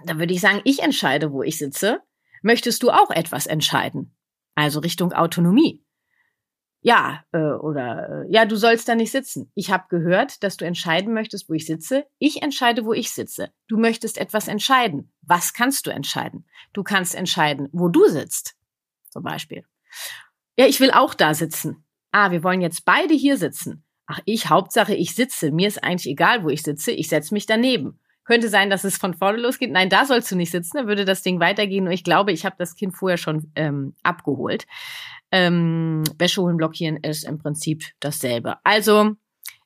da 0.05 0.17
würde 0.17 0.33
ich 0.33 0.41
sagen, 0.41 0.61
ich 0.63 0.81
entscheide, 0.81 1.31
wo 1.31 1.43
ich 1.43 1.57
sitze. 1.57 2.01
Möchtest 2.41 2.83
du 2.83 2.89
auch 2.89 3.11
etwas 3.11 3.47
entscheiden? 3.47 4.15
Also 4.55 4.79
Richtung 4.79 5.13
Autonomie 5.13 5.83
ja, 6.81 7.23
äh, 7.33 7.39
oder 7.39 8.25
äh, 8.25 8.31
ja, 8.33 8.45
du 8.45 8.55
sollst 8.55 8.87
da 8.87 8.95
nicht 8.95 9.11
sitzen. 9.11 9.51
Ich 9.53 9.71
habe 9.71 9.85
gehört, 9.89 10.43
dass 10.43 10.55
du 10.55 10.65
entscheiden 10.65 11.13
möchtest, 11.13 11.49
wo 11.49 11.53
ich 11.53 11.65
sitze. 11.65 12.05
Ich 12.19 12.41
entscheide, 12.41 12.85
wo 12.85 12.93
ich 12.93 13.11
sitze. 13.11 13.51
Du 13.67 13.77
möchtest 13.77 14.17
etwas 14.17 14.47
entscheiden. 14.47 15.11
Was 15.21 15.53
kannst 15.53 15.87
du 15.87 15.91
entscheiden? 15.91 16.45
Du 16.71 16.83
kannst 16.83 17.15
entscheiden, 17.15 17.67
wo 17.73 17.89
du 17.89 18.05
sitzt. 18.07 18.55
Zum 19.09 19.23
Beispiel. 19.23 19.65
Ja, 20.57 20.67
ich 20.67 20.79
will 20.79 20.91
auch 20.91 21.13
da 21.13 21.33
sitzen. 21.33 21.83
Ah, 22.11 22.31
wir 22.31 22.43
wollen 22.43 22.61
jetzt 22.61 22.85
beide 22.85 23.13
hier 23.13 23.37
sitzen. 23.37 23.83
Ach, 24.05 24.19
ich, 24.25 24.49
Hauptsache, 24.49 24.95
ich 24.95 25.15
sitze. 25.15 25.51
Mir 25.51 25.67
ist 25.67 25.83
eigentlich 25.83 26.11
egal, 26.11 26.43
wo 26.43 26.49
ich 26.49 26.63
sitze. 26.63 26.91
Ich 26.91 27.09
setze 27.09 27.33
mich 27.33 27.45
daneben. 27.45 27.99
Könnte 28.23 28.47
sein, 28.47 28.69
dass 28.69 28.83
es 28.83 28.97
von 28.97 29.15
vorne 29.15 29.39
losgeht. 29.39 29.71
Nein, 29.71 29.89
da 29.89 30.05
sollst 30.05 30.31
du 30.31 30.35
nicht 30.35 30.51
sitzen. 30.51 30.77
Dann 30.77 30.87
würde 30.87 31.03
das 31.03 31.23
Ding 31.23 31.39
weitergehen. 31.39 31.87
Und 31.87 31.91
ich 31.91 32.03
glaube, 32.03 32.31
ich 32.31 32.45
habe 32.45 32.55
das 32.57 32.75
Kind 32.75 32.95
vorher 32.95 33.17
schon 33.17 33.51
ähm, 33.55 33.95
abgeholt. 34.03 34.65
Ähm, 35.31 36.03
Wäsche 36.17 36.41
blockieren 36.41 36.97
ist 36.97 37.23
im 37.23 37.37
Prinzip 37.37 37.83
dasselbe. 37.99 38.57
Also 38.63 39.11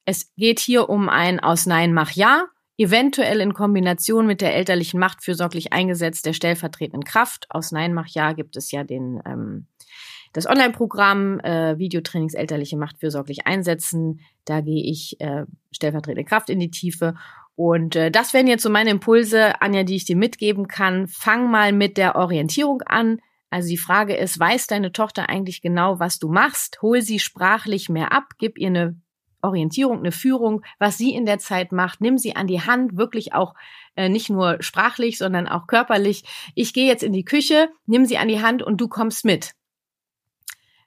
es 0.06 0.34
geht 0.36 0.60
hier 0.60 0.90
um 0.90 1.10
ein 1.10 1.40
aus 1.40 1.66
Nein 1.66 1.94
mach 1.94 2.12
Ja, 2.12 2.48
eventuell 2.78 3.40
in 3.40 3.54
Kombination 3.54 4.28
mit 4.28 4.42
der 4.42 4.56
elterlichen 4.56 5.00
Macht 5.00 5.24
fürsorglich 5.24 5.72
eingesetzt 5.72 6.26
der 6.26 6.34
stellvertretenden 6.34 7.04
Kraft. 7.04 7.46
Aus 7.50 7.72
Nein 7.72 7.94
mach 7.94 8.08
Ja 8.08 8.34
gibt 8.34 8.58
es 8.58 8.72
ja 8.72 8.84
den 8.84 9.22
ähm, 9.26 9.68
das 10.34 10.48
Online-Programm 10.48 11.40
äh, 11.42 11.78
Videotrainings 11.78 12.34
elterliche 12.34 12.76
Macht 12.76 13.00
fürsorglich 13.00 13.46
einsetzen. 13.46 14.20
Da 14.46 14.62
gehe 14.62 14.84
ich 14.84 15.22
äh, 15.22 15.46
stellvertretende 15.72 16.26
Kraft 16.26 16.50
in 16.50 16.60
die 16.60 16.72
Tiefe. 16.72 17.14
Und 17.56 17.96
äh, 17.96 18.10
das 18.10 18.34
wären 18.34 18.48
jetzt 18.48 18.64
so 18.64 18.70
meine 18.70 18.90
Impulse, 18.90 19.62
Anja, 19.62 19.84
die 19.84 19.96
ich 19.96 20.06
dir 20.06 20.16
mitgeben 20.16 20.68
kann. 20.68 21.08
Fang 21.08 21.52
mal 21.52 21.72
mit 21.72 21.98
der 21.98 22.16
Orientierung 22.16 22.82
an. 22.82 23.20
Also 23.54 23.70
die 23.70 23.78
Frage 23.78 24.16
ist, 24.16 24.40
weiß 24.40 24.66
deine 24.66 24.92
Tochter 24.92 25.30
eigentlich 25.30 25.62
genau, 25.62 26.00
was 26.00 26.18
du 26.18 26.28
machst? 26.28 26.82
Hol 26.82 27.04
sie 27.04 27.20
sprachlich 27.20 27.88
mehr 27.88 28.12
ab, 28.12 28.34
gib 28.40 28.58
ihr 28.58 28.70
eine 28.70 29.00
Orientierung, 29.44 30.00
eine 30.00 30.12
Führung, 30.12 30.64
was 30.80 30.98
sie 30.98 31.14
in 31.14 31.28
der 31.28 31.38
Zeit 31.38 31.72
macht. 31.72 32.02
Nimm 32.02 32.18
sie 32.18 32.36
an 32.36 32.48
die 32.48 32.62
Hand, 32.62 32.98
wirklich 32.98 33.36
auch 33.36 33.54
äh, 33.96 34.10
nicht 34.10 34.32
nur 34.32 34.58
sprachlich, 34.64 35.20
sondern 35.20 35.48
auch 35.48 35.68
körperlich. 35.68 36.24
Ich 36.56 36.74
gehe 36.74 36.88
jetzt 36.88 37.04
in 37.04 37.14
die 37.14 37.26
Küche, 37.26 37.70
nimm 37.86 38.06
sie 38.06 38.18
an 38.18 38.28
die 38.28 38.42
Hand 38.42 38.64
und 38.64 38.82
du 38.82 38.88
kommst 38.88 39.24
mit 39.24 39.54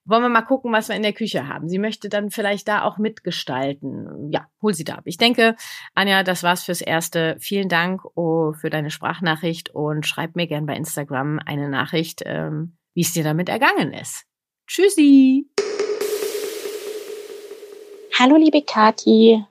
wollen 0.07 0.23
wir 0.23 0.29
mal 0.29 0.43
gucken, 0.43 0.73
was 0.73 0.89
wir 0.89 0.97
in 0.97 1.03
der 1.03 1.13
Küche 1.13 1.49
haben. 1.49 1.69
Sie 1.69 1.79
möchte 1.79 2.09
dann 2.09 2.31
vielleicht 2.31 2.69
da 2.69 2.85
auch 2.85 2.97
mitgestalten. 2.97 4.31
Ja, 4.31 4.47
hol 4.63 4.73
sie 4.73 4.85
da 4.85 4.95
ab. 4.95 5.03
Ich 5.05 5.19
denke, 5.19 5.57
Anja, 5.95 6.23
das 6.23 6.43
war's 6.43 6.63
fürs 6.63 6.81
Erste. 6.81 7.37
Vielen 7.41 7.69
Dank 7.69 8.03
oh, 8.15 8.53
für 8.53 8.71
deine 8.71 8.91
Sprachnachricht 8.91 9.75
und 9.75 10.07
schreib 10.07 10.37
mir 10.37 10.47
gern 10.47 10.67
bei 10.67 10.77
Instagram 10.77 11.41
eine 11.45 11.69
Nachricht, 11.69 12.23
ähm, 12.25 12.77
wie 12.95 13.03
es 13.03 13.13
dir 13.13 13.25
damit 13.25 13.49
ergangen 13.49 13.93
ist. 13.93 14.25
Tschüssi! 14.69 15.49
Hallo, 18.19 18.37
liebe 18.37 18.63
Kathi. 18.63 19.45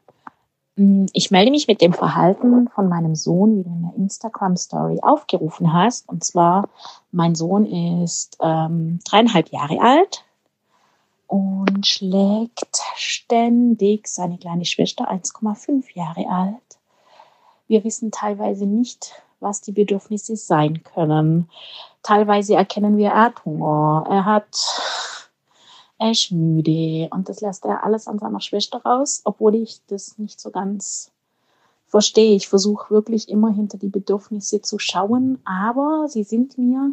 Hm, 0.78 1.08
ich 1.14 1.32
melde 1.32 1.52
mich 1.52 1.68
mit 1.68 1.82
dem 1.82 1.94
Verhalten 1.94 2.70
von 2.70 2.90
meinem 2.90 3.16
Sohn, 3.16 3.58
wie 3.58 3.64
du 3.64 3.70
in 3.70 3.82
der 3.84 3.96
Instagram-Story 3.98 5.00
aufgerufen 5.02 5.74
hast. 5.74 6.08
Und 6.10 6.24
zwar, 6.24 6.70
mein 7.12 7.36
Sohn 7.36 7.66
ist 7.66 8.38
ähm, 8.42 9.00
dreieinhalb 9.06 9.50
Jahre 9.52 9.80
alt, 9.82 10.25
und 11.28 11.86
schlägt 11.86 12.82
ständig 12.96 14.08
seine 14.08 14.38
kleine 14.38 14.66
Schwester 14.66 15.10
1,5 15.10 15.86
Jahre 15.94 16.30
alt. 16.30 16.80
Wir 17.68 17.84
wissen 17.84 18.12
teilweise 18.12 18.66
nicht, 18.66 19.12
was 19.40 19.62
die 19.62 19.72
Bedürfnisse 19.72 20.36
sein 20.36 20.84
können. 20.84 21.50
teilweise 22.04 22.56
erkennen 22.56 22.98
wir, 22.98 23.10
er 23.10 23.24
hat 23.24 23.46
Hunger, 23.46 24.06
er 24.10 24.26
hat, 24.26 24.56
er 25.98 26.12
ist 26.12 26.32
müde 26.32 27.08
und 27.12 27.30
das 27.30 27.42
lässt 27.42 27.66
er 27.66 27.84
alles 27.84 28.08
an 28.08 28.20
seiner 28.20 28.42
Schwester 28.42 28.82
raus, 28.84 29.22
obwohl 29.24 29.56
ich 29.56 29.82
das 29.88 30.18
nicht 30.18 30.40
so 30.40 30.52
ganz 30.52 31.12
verstehe. 31.88 32.36
Ich 32.36 32.48
versuche 32.48 32.92
wirklich 32.94 33.30
immer 33.30 33.52
hinter 33.52 33.78
die 33.78 33.90
Bedürfnisse 33.90 34.62
zu 34.62 34.80
schauen, 34.80 35.40
aber 35.46 36.08
sie 36.10 36.24
sind 36.24 36.58
mir 36.58 36.92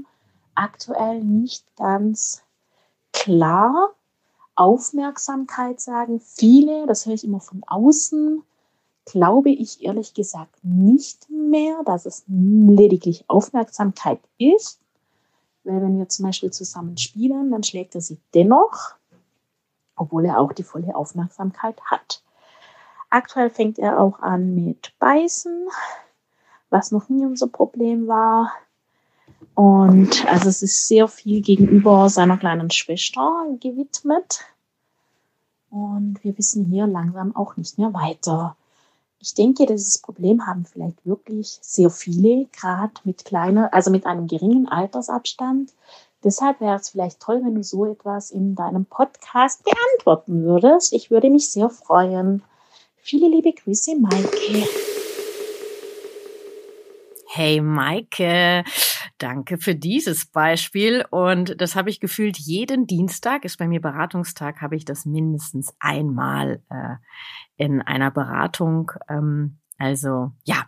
aktuell 0.55 1.23
nicht 1.23 1.65
ganz 1.77 2.43
klar. 3.13 3.91
Aufmerksamkeit 4.55 5.81
sagen 5.81 6.21
viele, 6.21 6.87
das 6.87 7.07
höre 7.07 7.15
ich 7.15 7.25
immer 7.25 7.41
von 7.41 7.63
außen, 7.67 8.43
glaube 9.05 9.51
ich 9.51 9.83
ehrlich 9.83 10.15
gesagt 10.15 10.63
nicht 10.63 11.29
mehr, 11.31 11.83
dass 11.85 12.07
es 12.07 12.25
lediglich 12.29 13.25
Aufmerksamkeit 13.29 14.21
ist. 14.39 14.81
Weil 15.65 15.81
wenn 15.81 15.99
wir 15.99 16.09
zum 16.09 16.27
Beispiel 16.27 16.51
zusammen 16.51 16.99
spielen, 16.99 17.51
dann 17.51 17.63
schlägt 17.63 17.95
er 17.95 18.01
sie 18.01 18.19
dennoch, 18.35 18.95
obwohl 19.97 20.27
er 20.27 20.39
auch 20.39 20.53
die 20.53 20.65
volle 20.65 20.95
Aufmerksamkeit 20.95 21.81
hat. 21.85 22.23
Aktuell 23.11 23.51
fängt 23.51 23.79
er 23.79 24.01
auch 24.01 24.21
an 24.21 24.55
mit 24.55 24.95
Beißen, 24.99 25.69
was 26.71 26.91
noch 26.91 27.09
nie 27.09 27.27
unser 27.27 27.47
Problem 27.47 28.09
war. 28.09 28.53
Und 29.55 30.27
also 30.27 30.49
es 30.49 30.63
ist 30.63 30.89
sehr 30.89 31.09
viel 31.09 31.43
gegenüber 31.43 32.09
seiner 32.09 32.39
kleinen 32.39 32.71
Schwester 32.71 33.47
gewidmet. 33.61 34.41
Und 35.71 36.19
wir 36.23 36.37
wissen 36.39 36.67
hier 36.67 36.87
langsam 36.87 37.35
auch 37.35 37.57
nicht 37.57 37.79
mehr 37.79 37.93
weiter. 37.93 38.57
Ich 39.21 39.35
denke, 39.35 39.67
dieses 39.67 39.99
Problem 39.99 40.47
haben 40.47 40.65
vielleicht 40.65 41.07
wirklich 41.07 41.59
sehr 41.61 41.91
viele, 41.91 42.47
gerade 42.47 42.93
mit 43.05 43.25
kleiner, 43.25 43.73
also 43.73 43.91
mit 43.91 44.05
einem 44.05 44.27
geringen 44.27 44.69
Altersabstand. 44.69 45.73
Deshalb 46.25 46.61
wäre 46.61 46.77
es 46.77 46.91
vielleicht 46.91 47.21
toll, 47.21 47.41
wenn 47.45 47.55
du 47.55 47.63
so 47.63 47.87
etwas 47.87 48.31
in 48.31 48.55
deinem 48.55 48.85
Podcast 48.85 49.65
beantworten 49.65 50.45
würdest. 50.45 50.93
Ich 50.93 51.11
würde 51.11 51.31
mich 51.31 51.51
sehr 51.51 51.71
freuen. 51.71 52.43
Viele 52.97 53.29
liebe 53.29 53.53
Grüße, 53.53 53.97
Maike. 53.97 54.67
Hey 57.27 57.61
Maike, 57.61 58.63
danke 59.23 59.59
für 59.59 59.75
dieses 59.75 60.27
Beispiel. 60.27 61.05
Und 61.11 61.61
das 61.61 61.77
habe 61.77 61.91
ich 61.91 62.01
gefühlt 62.01 62.39
jeden 62.39 62.87
Dienstag, 62.87 63.45
ist 63.45 63.59
bei 63.59 63.69
mir 63.69 63.81
Beratungstag, 63.81 64.61
habe 64.61 64.77
ich 64.77 64.85
das 64.85 65.07
mindestens 65.07 65.75
einmal 65.79 66.63
äh, 66.71 66.97
in 67.57 67.83
einer 67.83 68.11
Beratung. 68.11 68.93
Ähm, 69.09 69.59
also 69.79 70.33
ja, 70.45 70.67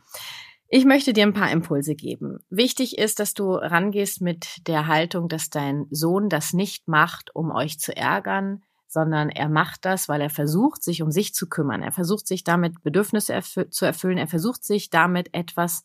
ich 0.68 0.84
möchte 0.84 1.12
dir 1.12 1.24
ein 1.24 1.34
paar 1.34 1.50
Impulse 1.50 1.94
geben. 1.94 2.38
Wichtig 2.50 2.98
ist, 2.98 3.20
dass 3.20 3.34
du 3.34 3.52
rangehst 3.52 4.20
mit 4.20 4.66
der 4.66 4.86
Haltung, 4.86 5.28
dass 5.28 5.50
dein 5.50 5.86
Sohn 5.90 6.28
das 6.28 6.52
nicht 6.52 6.88
macht, 6.88 7.34
um 7.34 7.50
euch 7.50 7.78
zu 7.78 7.96
ärgern, 7.96 8.62
sondern 8.88 9.28
er 9.28 9.48
macht 9.48 9.84
das, 9.84 10.08
weil 10.08 10.20
er 10.20 10.30
versucht, 10.30 10.82
sich 10.82 11.02
um 11.02 11.10
sich 11.10 11.34
zu 11.34 11.48
kümmern. 11.48 11.82
Er 11.82 11.92
versucht, 11.92 12.26
sich 12.26 12.44
damit 12.44 12.82
Bedürfnisse 12.82 13.32
erfü 13.32 13.68
zu 13.68 13.84
erfüllen. 13.84 14.18
Er 14.18 14.28
versucht, 14.28 14.64
sich 14.64 14.90
damit 14.90 15.34
etwas 15.34 15.84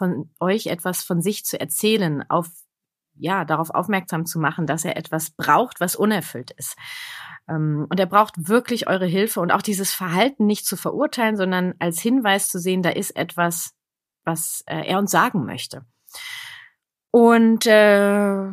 von 0.00 0.30
euch 0.40 0.68
etwas 0.68 1.02
von 1.02 1.20
sich 1.20 1.44
zu 1.44 1.60
erzählen, 1.60 2.24
auf 2.30 2.48
ja, 3.14 3.44
darauf 3.44 3.68
aufmerksam 3.68 4.24
zu 4.24 4.38
machen, 4.38 4.66
dass 4.66 4.86
er 4.86 4.96
etwas 4.96 5.30
braucht, 5.32 5.78
was 5.78 5.94
unerfüllt 5.94 6.52
ist. 6.52 6.74
Ähm, 7.48 7.86
und 7.90 8.00
er 8.00 8.06
braucht 8.06 8.48
wirklich 8.48 8.88
eure 8.88 9.04
Hilfe 9.04 9.40
und 9.40 9.52
auch 9.52 9.60
dieses 9.60 9.92
Verhalten 9.92 10.46
nicht 10.46 10.64
zu 10.64 10.74
verurteilen, 10.74 11.36
sondern 11.36 11.74
als 11.80 12.00
Hinweis 12.00 12.48
zu 12.48 12.58
sehen, 12.58 12.82
da 12.82 12.88
ist 12.88 13.10
etwas, 13.10 13.74
was 14.24 14.64
äh, 14.66 14.86
er 14.88 14.98
uns 14.98 15.10
sagen 15.10 15.44
möchte. 15.44 15.84
Und 17.10 17.66
äh, 17.66 18.52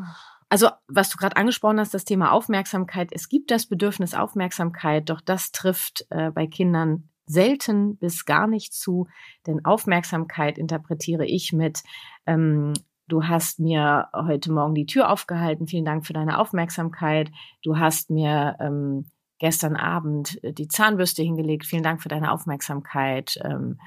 also, 0.49 0.69
was 0.87 1.09
du 1.09 1.17
gerade 1.17 1.37
angesprochen 1.37 1.79
hast, 1.79 1.93
das 1.93 2.03
Thema 2.03 2.31
Aufmerksamkeit. 2.31 3.09
Es 3.11 3.29
gibt 3.29 3.51
das 3.51 3.67
Bedürfnis 3.67 4.13
Aufmerksamkeit, 4.13 5.09
doch 5.09 5.21
das 5.21 5.53
trifft 5.53 6.05
äh, 6.09 6.31
bei 6.31 6.47
Kindern 6.47 7.09
selten 7.27 7.97
bis 7.97 8.25
gar 8.25 8.47
nicht 8.47 8.73
zu, 8.73 9.07
denn 9.45 9.65
Aufmerksamkeit 9.65 10.57
interpretiere 10.57 11.25
ich 11.25 11.53
mit, 11.53 11.83
ähm, 12.25 12.73
du 13.07 13.25
hast 13.25 13.59
mir 13.59 14.07
heute 14.13 14.51
Morgen 14.51 14.75
die 14.75 14.85
Tür 14.85 15.11
aufgehalten, 15.11 15.67
vielen 15.67 15.85
Dank 15.85 16.05
für 16.05 16.13
deine 16.13 16.39
Aufmerksamkeit, 16.39 17.31
du 17.63 17.77
hast 17.77 18.09
mir 18.09 18.57
ähm, 18.59 19.05
gestern 19.39 19.75
Abend 19.75 20.43
äh, 20.43 20.53
die 20.53 20.67
Zahnbürste 20.67 21.21
hingelegt, 21.21 21.65
vielen 21.65 21.83
Dank 21.83 22.01
für 22.01 22.09
deine 22.09 22.31
Aufmerksamkeit. 22.31 23.39
Ähm, 23.43 23.79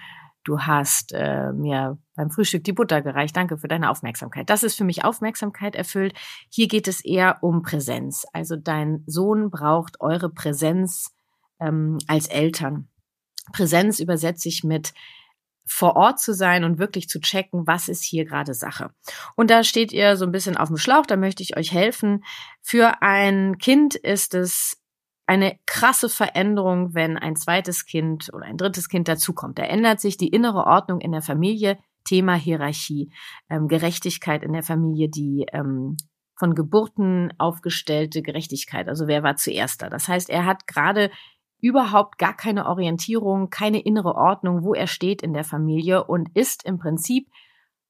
du 0.45 0.61
hast 0.61 1.13
äh, 1.13 1.53
mir 1.53 1.99
beim 2.15 2.31
Frühstück 2.31 2.65
die 2.65 2.73
Butter 2.73 3.03
gereicht. 3.03 3.37
Danke 3.37 3.59
für 3.59 3.69
deine 3.69 3.91
Aufmerksamkeit. 3.91 4.49
Das 4.49 4.63
ist 4.63 4.77
für 4.77 4.85
mich 4.85 5.05
Aufmerksamkeit 5.05 5.75
erfüllt. 5.75 6.15
Hier 6.49 6.69
geht 6.69 6.89
es 6.89 7.05
eher 7.05 7.43
um 7.43 7.63
Präsenz. 7.63 8.27
Also 8.33 8.57
dein 8.57 9.03
Sohn 9.07 9.51
braucht 9.51 10.01
eure 10.01 10.31
Präsenz 10.31 11.15
ähm, 11.61 11.99
als 12.07 12.27
Eltern. 12.27 12.90
Präsenz 13.53 14.01
übersetze 14.01 14.49
ich 14.49 14.65
mit 14.65 14.93
vor 15.67 15.97
Ort 15.97 16.19
zu 16.19 16.35
sein 16.35 16.65
und 16.65 16.79
wirklich 16.79 17.09
zu 17.09 17.21
checken, 17.21 17.67
was 17.67 17.89
ist 17.89 18.03
hier 18.03 18.25
gerade 18.25 18.55
Sache. 18.55 18.91
Und 19.37 19.51
da 19.51 19.63
steht 19.63 19.93
ihr 19.93 20.17
so 20.17 20.25
ein 20.25 20.33
bisschen 20.33 20.57
auf 20.57 20.69
dem 20.69 20.79
Schlauch, 20.79 21.07
da 21.07 21.17
möchte 21.17 21.43
ich 21.43 21.57
euch 21.57 21.73
helfen. 21.73 22.25
Für 22.61 23.03
ein 23.03 23.57
Kind 23.59 23.95
ist 23.95 24.35
es 24.35 24.79
eine 25.27 25.57
krasse 25.67 26.09
Veränderung, 26.09 26.93
wenn 26.95 27.17
ein 27.17 27.37
zweites 27.37 27.87
Kind 27.87 28.31
oder 28.33 28.47
ein 28.47 28.57
drittes 28.57 28.89
Kind 28.89 29.07
dazukommt. 29.07 29.61
Da 29.61 29.63
ändert 29.63 30.01
sich 30.01 30.17
die 30.17 30.29
innere 30.29 30.67
Ordnung 30.67 31.01
in 31.01 31.13
der 31.13 31.23
Familie, 31.23 31.79
Thema 32.05 32.35
Hierarchie, 32.35 33.13
ähm, 33.49 33.69
Gerechtigkeit 33.69 34.43
in 34.43 34.53
der 34.53 34.65
Familie, 34.65 35.09
die 35.09 35.47
ähm, 35.53 35.97
von 36.37 36.57
Geburten 36.57 37.33
aufgestellte 37.39 38.23
Gerechtigkeit. 38.23 38.89
Also 38.89 39.07
wer 39.07 39.23
war 39.23 39.37
zuerst 39.37 39.83
da? 39.83 39.89
Das 39.89 40.09
heißt, 40.09 40.31
er 40.31 40.47
hat 40.47 40.67
gerade 40.67 41.13
überhaupt 41.61 42.19
gar 42.19 42.35
keine 42.35 42.67
Orientierung, 42.67 43.51
keine 43.51 43.81
innere 43.81 44.15
Ordnung, 44.15 44.63
wo 44.63 44.75
er 44.75 44.87
steht 44.87 45.23
in 45.23 45.33
der 45.33 45.45
Familie 45.45 46.05
und 46.05 46.29
ist 46.35 46.65
im 46.65 46.79
Prinzip 46.79 47.29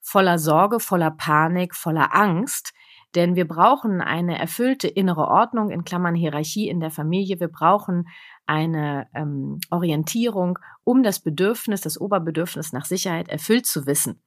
voller 0.00 0.39
Sorge, 0.39 0.81
voller 0.81 1.11
Panik, 1.11 1.75
voller 1.75 2.15
Angst. 2.15 2.73
Denn 3.15 3.35
wir 3.35 3.47
brauchen 3.47 4.00
eine 4.00 4.39
erfüllte 4.39 4.87
innere 4.87 5.27
Ordnung, 5.27 5.71
in 5.71 5.85
Klammern 5.85 6.15
Hierarchie 6.15 6.69
in 6.69 6.81
der 6.81 6.91
Familie. 6.91 7.41
Wir 7.41 7.49
brauchen 7.49 8.09
eine 8.47 9.09
ähm, 9.15 9.59
Orientierung, 9.71 10.59
um 10.85 11.03
das 11.03 11.21
Bedürfnis, 11.21 11.81
das 11.81 12.00
Oberbedürfnis 12.00 12.73
nach 12.73 12.85
Sicherheit 12.85 13.29
erfüllt 13.29 13.67
zu 13.67 13.87
wissen. 13.87 14.23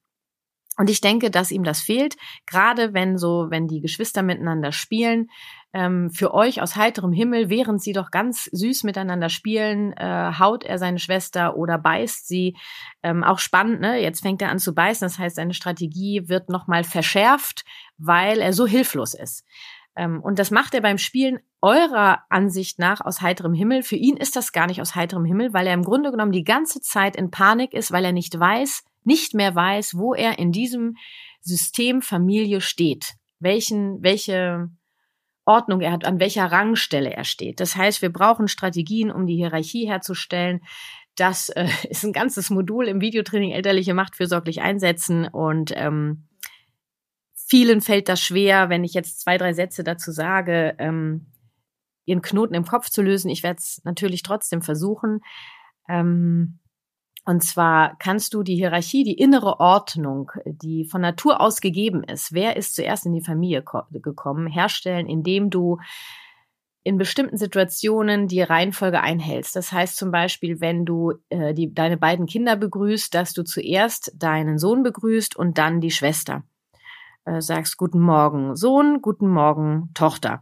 Und 0.78 0.90
ich 0.90 1.02
denke, 1.02 1.30
dass 1.30 1.52
ihm 1.52 1.64
das 1.64 1.82
fehlt, 1.82 2.16
gerade 2.46 2.94
wenn 2.94 3.18
so, 3.18 3.48
wenn 3.50 3.68
die 3.68 3.80
Geschwister 3.80 4.24
miteinander 4.24 4.72
spielen, 4.72 5.30
ähm, 5.74 6.12
für 6.12 6.34
euch 6.34 6.62
aus 6.62 6.76
heiterem 6.76 7.12
Himmel, 7.12 7.50
während 7.50 7.82
sie 7.82 7.94
doch 7.94 8.12
ganz 8.12 8.46
süß 8.46 8.84
miteinander 8.84 9.30
spielen, 9.30 9.94
äh, 9.94 10.34
haut 10.38 10.64
er 10.64 10.78
seine 10.78 11.00
Schwester 11.00 11.58
oder 11.58 11.80
beißt 11.80 12.28
sie. 12.28 12.56
Ähm, 13.02 13.24
auch 13.24 13.40
spannend, 13.40 13.82
ne? 13.82 14.00
Jetzt 14.00 14.22
fängt 14.22 14.42
er 14.42 14.50
an 14.50 14.60
zu 14.60 14.76
beißen, 14.76 15.06
das 15.06 15.18
heißt, 15.18 15.36
seine 15.36 15.56
Strategie 15.56 16.30
wird 16.30 16.50
nochmal 16.50 16.84
verschärft, 16.84 17.66
weil 17.98 18.40
er 18.40 18.54
so 18.54 18.68
hilflos 18.68 19.16
ist. 19.16 19.44
Ähm, 19.96 20.22
und 20.22 20.38
das 20.38 20.52
macht 20.52 20.76
er 20.76 20.82
beim 20.82 21.00
Spielen 21.00 21.40
eurer 21.62 22.24
Ansicht 22.30 22.78
nach 22.78 23.02
aus 23.02 23.22
heiterem 23.22 23.54
Himmel. 23.54 23.82
Für 23.82 23.96
ihn 23.96 24.18
ist 24.18 24.36
das 24.36 24.52
gar 24.52 24.68
nicht 24.68 24.82
aus 24.82 24.96
heiterem 24.96 25.26
Himmel, 25.26 25.54
weil 25.54 25.66
er 25.66 25.74
im 25.74 25.84
Grunde 25.84 26.12
genommen 26.12 26.32
die 26.32 26.44
ganze 26.44 26.82
Zeit 26.82 27.16
in 27.16 27.32
Panik 27.32 27.74
ist, 27.74 27.92
weil 27.92 28.06
er 28.06 28.12
nicht 28.12 28.40
weiß, 28.40 28.84
nicht 29.04 29.34
mehr 29.34 29.56
weiß, 29.56 29.98
wo 29.98 30.14
er 30.14 30.38
in 30.38 30.52
diesem 30.52 30.98
System 31.42 32.02
Familie 32.02 32.62
steht. 32.62 33.16
Welchen, 33.40 34.02
welche 34.02 34.70
Ordnung 35.46 35.82
er 35.82 35.92
hat, 35.92 36.06
an 36.06 36.20
welcher 36.20 36.46
Rangstelle 36.46 37.14
er 37.14 37.24
steht. 37.24 37.60
Das 37.60 37.76
heißt, 37.76 38.02
wir 38.02 38.12
brauchen 38.12 38.48
Strategien, 38.48 39.12
um 39.12 39.26
die 39.26 39.36
Hierarchie 39.36 39.88
herzustellen. 39.88 40.62
Das 41.16 41.50
äh, 41.50 41.68
ist 41.90 42.04
ein 42.04 42.14
ganzes 42.14 42.50
Modul 42.50 42.88
im 42.88 43.02
Videotraining 43.02 43.52
elterliche 43.52 43.94
Macht 43.94 44.16
fürsorglich 44.16 44.62
einsetzen 44.62 45.28
und 45.28 45.74
ähm, 45.76 46.28
vielen 47.36 47.82
fällt 47.82 48.10
das 48.10 48.22
schwer, 48.22 48.70
wenn 48.70 48.84
ich 48.84 48.94
jetzt 48.94 49.22
zwei, 49.22 49.38
drei 49.38 49.54
Sätze 49.54 49.84
dazu 49.84 50.12
sage, 50.12 50.76
ähm, 50.80 51.28
ihren 52.06 52.22
Knoten 52.22 52.56
im 52.56 52.66
Kopf 52.66 52.90
zu 52.90 53.02
lösen. 53.02 53.30
Ich 53.30 53.44
werde 53.44 53.60
es 53.60 53.82
natürlich 53.84 54.24
trotzdem 54.24 54.62
versuchen. 54.62 55.22
Ähm, 55.88 56.60
und 57.26 57.42
zwar 57.42 57.96
kannst 58.00 58.34
du 58.34 58.44
die 58.44 58.56
Hierarchie, 58.56 59.04
die 59.04 59.18
innere 59.18 59.60
Ordnung, 59.60 60.32
die 60.46 60.86
von 60.86 61.02
Natur 61.02 61.40
aus 61.40 61.62
gegeben 61.62 62.04
ist, 62.04 62.34
wer 62.34 62.58
ist 62.58 62.76
zuerst 62.76 63.06
in 63.06 63.14
die 63.14 63.24
Familie 63.24 63.64
gekommen, 63.92 64.48
herstellen, 64.48 65.08
indem 65.08 65.50
du 65.50 65.80
in 66.84 66.98
bestimmten 66.98 67.38
Situationen 67.38 68.28
die 68.28 68.42
Reihenfolge 68.42 69.00
einhältst. 69.00 69.56
Das 69.56 69.72
heißt 69.72 69.96
zum 69.96 70.12
Beispiel, 70.12 70.60
wenn 70.60 70.84
du 70.84 71.14
äh, 71.30 71.54
die, 71.54 71.74
deine 71.74 71.96
beiden 71.96 72.26
Kinder 72.26 72.58
begrüßt, 72.58 73.14
dass 73.14 73.34
du 73.34 73.44
zuerst 73.44 74.12
deinen 74.16 74.58
Sohn 74.58 74.84
begrüßt 74.84 75.38
und 75.38 75.58
dann 75.58 75.80
die 75.80 75.92
Schwester. 75.92 76.44
Äh, 77.24 77.40
sagst 77.40 77.78
Guten 77.78 78.02
Morgen 78.02 78.58
Sohn, 78.58 79.02
Guten 79.02 79.30
Morgen 79.30 79.92
Tochter 79.94 80.42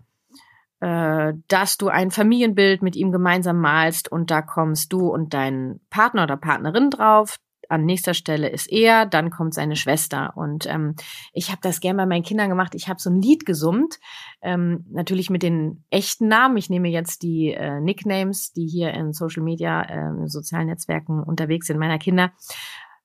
äh, 0.81 1.33
dass 1.47 1.77
du 1.77 1.89
ein 1.89 2.11
Familienbild 2.11 2.81
mit 2.81 2.95
ihm 2.95 3.11
gemeinsam 3.11 3.59
malst 3.59 4.11
und 4.11 4.31
da 4.31 4.41
kommst 4.41 4.91
du 4.91 5.07
und 5.07 5.33
dein 5.33 5.79
Partner 5.89 6.23
oder 6.23 6.37
Partnerin 6.37 6.89
drauf. 6.89 7.37
an 7.69 7.85
nächster 7.85 8.13
Stelle 8.13 8.49
ist 8.49 8.69
er, 8.69 9.05
dann 9.05 9.29
kommt 9.29 9.53
seine 9.53 9.77
Schwester. 9.77 10.33
Und 10.35 10.65
ähm, 10.65 10.95
ich 11.33 11.51
habe 11.51 11.59
das 11.61 11.79
gern 11.79 11.95
bei 11.95 12.05
meinen 12.05 12.23
Kindern 12.23 12.49
gemacht. 12.49 12.75
Ich 12.75 12.89
habe 12.89 12.99
so 12.99 13.09
ein 13.09 13.21
Lied 13.21 13.45
gesummt, 13.45 13.99
ähm, 14.41 14.85
natürlich 14.91 15.29
mit 15.29 15.43
den 15.43 15.85
echten 15.89 16.27
Namen. 16.27 16.57
Ich 16.57 16.69
nehme 16.69 16.89
jetzt 16.89 17.21
die 17.21 17.53
äh, 17.53 17.79
Nicknames, 17.79 18.51
die 18.51 18.67
hier 18.67 18.91
in 18.91 19.13
Social 19.13 19.43
Media, 19.43 19.83
äh, 19.83 20.27
sozialen 20.27 20.67
Netzwerken 20.67 21.23
unterwegs 21.23 21.67
sind, 21.67 21.77
meiner 21.77 21.99
Kinder. 21.99 22.31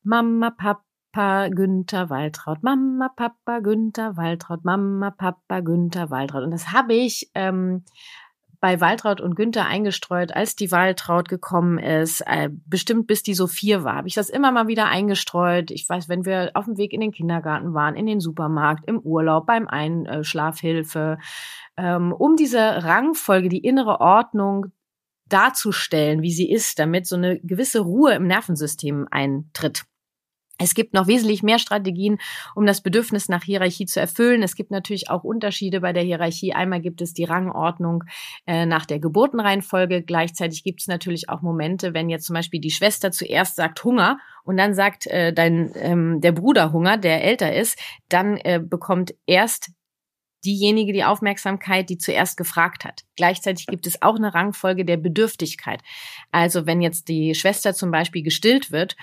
Mama, 0.03 0.51
Papa, 0.51 0.83
Günther, 1.17 2.11
Waltraud, 2.11 2.63
Mama, 2.63 3.09
Papa, 3.09 3.61
Günther, 3.61 4.17
Waltraud, 4.17 4.65
Mama, 4.65 5.11
Papa, 5.11 5.61
Günther, 5.61 6.11
Waltraud. 6.11 6.45
Und 6.45 6.51
das 6.51 6.73
habe 6.73 6.95
ich 6.95 7.31
ähm, 7.35 7.85
bei 8.61 8.81
Waltraud 8.81 9.21
und 9.21 9.37
Günther 9.37 9.67
eingestreut, 9.67 10.35
als 10.35 10.57
die 10.57 10.71
Waltraud 10.73 11.29
gekommen 11.29 11.79
ist, 11.79 12.23
äh, 12.27 12.51
bestimmt 12.67 13.07
bis 13.07 13.23
die 13.23 13.35
so 13.35 13.47
vier 13.47 13.85
war, 13.85 13.97
habe 13.97 14.09
ich 14.09 14.15
das 14.15 14.29
immer 14.29 14.51
mal 14.51 14.67
wieder 14.67 14.87
eingestreut. 14.87 15.71
Ich 15.71 15.89
weiß, 15.89 16.09
wenn 16.09 16.25
wir 16.25 16.51
auf 16.55 16.65
dem 16.65 16.77
Weg 16.77 16.93
in 16.93 17.01
den 17.01 17.13
Kindergarten 17.13 17.75
waren, 17.75 17.95
in 17.95 18.07
den 18.07 18.21
Supermarkt, 18.21 18.89
im 18.89 18.99
Urlaub, 18.99 19.47
beim 19.47 19.69
Einschlafhilfe, 19.69 21.19
ähm, 21.77 22.13
um 22.13 22.37
diese 22.37 22.85
Rangfolge, 22.85 23.49
die 23.49 23.65
innere 23.65 24.01
Ordnung 24.01 24.67
darzustellen, 25.29 26.23
wie 26.23 26.33
sie 26.33 26.51
ist, 26.51 26.79
damit 26.79 27.07
so 27.07 27.17
eine 27.17 27.39
gewisse 27.41 27.81
Ruhe 27.81 28.15
im 28.15 28.27
Nervensystem 28.27 29.07
eintritt. 29.11 29.85
Es 30.59 30.75
gibt 30.75 30.95
noch 30.95 31.07
wesentlich 31.07 31.43
mehr 31.43 31.59
Strategien, 31.59 32.19
um 32.55 32.65
das 32.65 32.81
Bedürfnis 32.81 33.29
nach 33.29 33.45
Hierarchie 33.45 33.87
zu 33.87 34.01
erfüllen. 34.01 34.43
Es 34.43 34.55
gibt 34.55 34.71
natürlich 34.71 35.11
auch 35.11 35.23
Unterschiede 35.23 35.81
bei 35.81 35.93
der 35.93 36.03
Hierarchie. 36.03 36.55
Einmal 36.55 36.81
gibt 36.81 37.03
es 37.03 37.13
die 37.13 37.25
Rangordnung 37.25 38.05
äh, 38.47 38.65
nach 38.65 38.87
der 38.87 38.99
Geburtenreihenfolge. 38.99 40.03
Gleichzeitig 40.03 40.65
gibt 40.65 40.81
es 40.81 40.87
natürlich 40.87 41.29
auch 41.29 41.43
Momente, 41.43 41.93
wenn 41.93 42.09
jetzt 42.09 42.27
zum 42.27 42.35
Beispiel 42.35 42.61
die 42.61 42.71
Schwester 42.71 43.11
zuerst 43.11 43.57
sagt 43.57 43.85
Hunger 43.85 44.19
und 44.45 44.57
dann 44.57 44.75
sagt 44.75 45.07
äh, 45.07 45.33
dein 45.33 45.73
ähm, 45.75 46.21
der 46.21 46.33
Bruder 46.33 46.73
Hunger, 46.73 46.97
der 46.97 47.23
älter 47.23 47.55
ist, 47.55 47.79
dann 48.09 48.39
äh, 48.39 48.61
bekommt 48.63 49.15
erst 49.27 49.71
diejenige 50.45 50.93
die 50.93 51.05
Aufmerksamkeit, 51.05 51.91
die 51.91 51.99
zuerst 51.99 52.37
gefragt 52.37 52.85
hat. 52.85 53.03
Gleichzeitig 53.17 53.67
gibt 53.67 53.87
es 53.87 54.01
auch 54.03 54.17
eine 54.17 54.33
Rangfolge 54.33 54.85
der 54.85 54.97
Bedürftigkeit. 54.97 55.83
Also 56.31 56.67
wenn 56.67 56.81
jetzt 56.81 57.09
die 57.09 57.35
Schwester 57.35 57.75
zum 57.75 57.91
Beispiel 57.91 58.23
gestillt 58.23 58.71
wird 58.71 58.97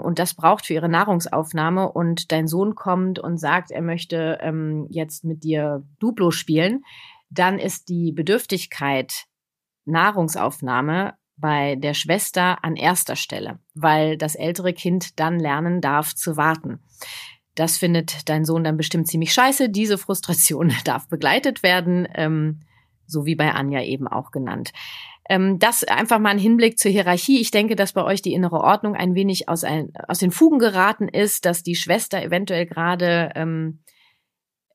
und 0.00 0.18
das 0.18 0.34
braucht 0.34 0.66
für 0.66 0.74
ihre 0.74 0.88
Nahrungsaufnahme 0.88 1.90
und 1.92 2.32
dein 2.32 2.46
Sohn 2.48 2.74
kommt 2.74 3.18
und 3.18 3.38
sagt, 3.38 3.70
er 3.70 3.82
möchte 3.82 4.38
ähm, 4.40 4.86
jetzt 4.90 5.24
mit 5.24 5.44
dir 5.44 5.84
Duplo 5.98 6.30
spielen, 6.30 6.82
dann 7.30 7.58
ist 7.58 7.88
die 7.88 8.12
Bedürftigkeit 8.12 9.26
Nahrungsaufnahme 9.84 11.14
bei 11.36 11.76
der 11.76 11.94
Schwester 11.94 12.64
an 12.64 12.76
erster 12.76 13.16
Stelle, 13.16 13.58
weil 13.74 14.16
das 14.16 14.34
ältere 14.34 14.72
Kind 14.72 15.20
dann 15.20 15.38
lernen 15.38 15.80
darf 15.80 16.14
zu 16.14 16.36
warten. 16.36 16.80
Das 17.54 17.78
findet 17.78 18.28
dein 18.28 18.44
Sohn 18.44 18.64
dann 18.64 18.76
bestimmt 18.76 19.08
ziemlich 19.08 19.32
scheiße. 19.32 19.68
Diese 19.68 19.98
Frustration 19.98 20.72
darf 20.84 21.08
begleitet 21.08 21.62
werden, 21.62 22.08
ähm, 22.14 22.60
so 23.06 23.26
wie 23.26 23.34
bei 23.34 23.52
Anja 23.52 23.82
eben 23.82 24.08
auch 24.08 24.30
genannt. 24.30 24.72
Ähm, 25.28 25.58
das 25.58 25.84
einfach 25.84 26.18
mal 26.18 26.30
ein 26.30 26.38
Hinblick 26.38 26.78
zur 26.78 26.90
Hierarchie. 26.90 27.40
Ich 27.40 27.50
denke, 27.50 27.76
dass 27.76 27.92
bei 27.92 28.04
euch 28.04 28.22
die 28.22 28.32
innere 28.32 28.60
Ordnung 28.60 28.94
ein 28.94 29.14
wenig 29.14 29.48
aus, 29.48 29.64
ein, 29.64 29.92
aus 30.08 30.18
den 30.18 30.30
Fugen 30.30 30.58
geraten 30.58 31.08
ist, 31.08 31.44
dass 31.44 31.62
die 31.62 31.74
Schwester 31.74 32.22
eventuell 32.22 32.66
gerade 32.66 33.32
ähm, 33.34 33.80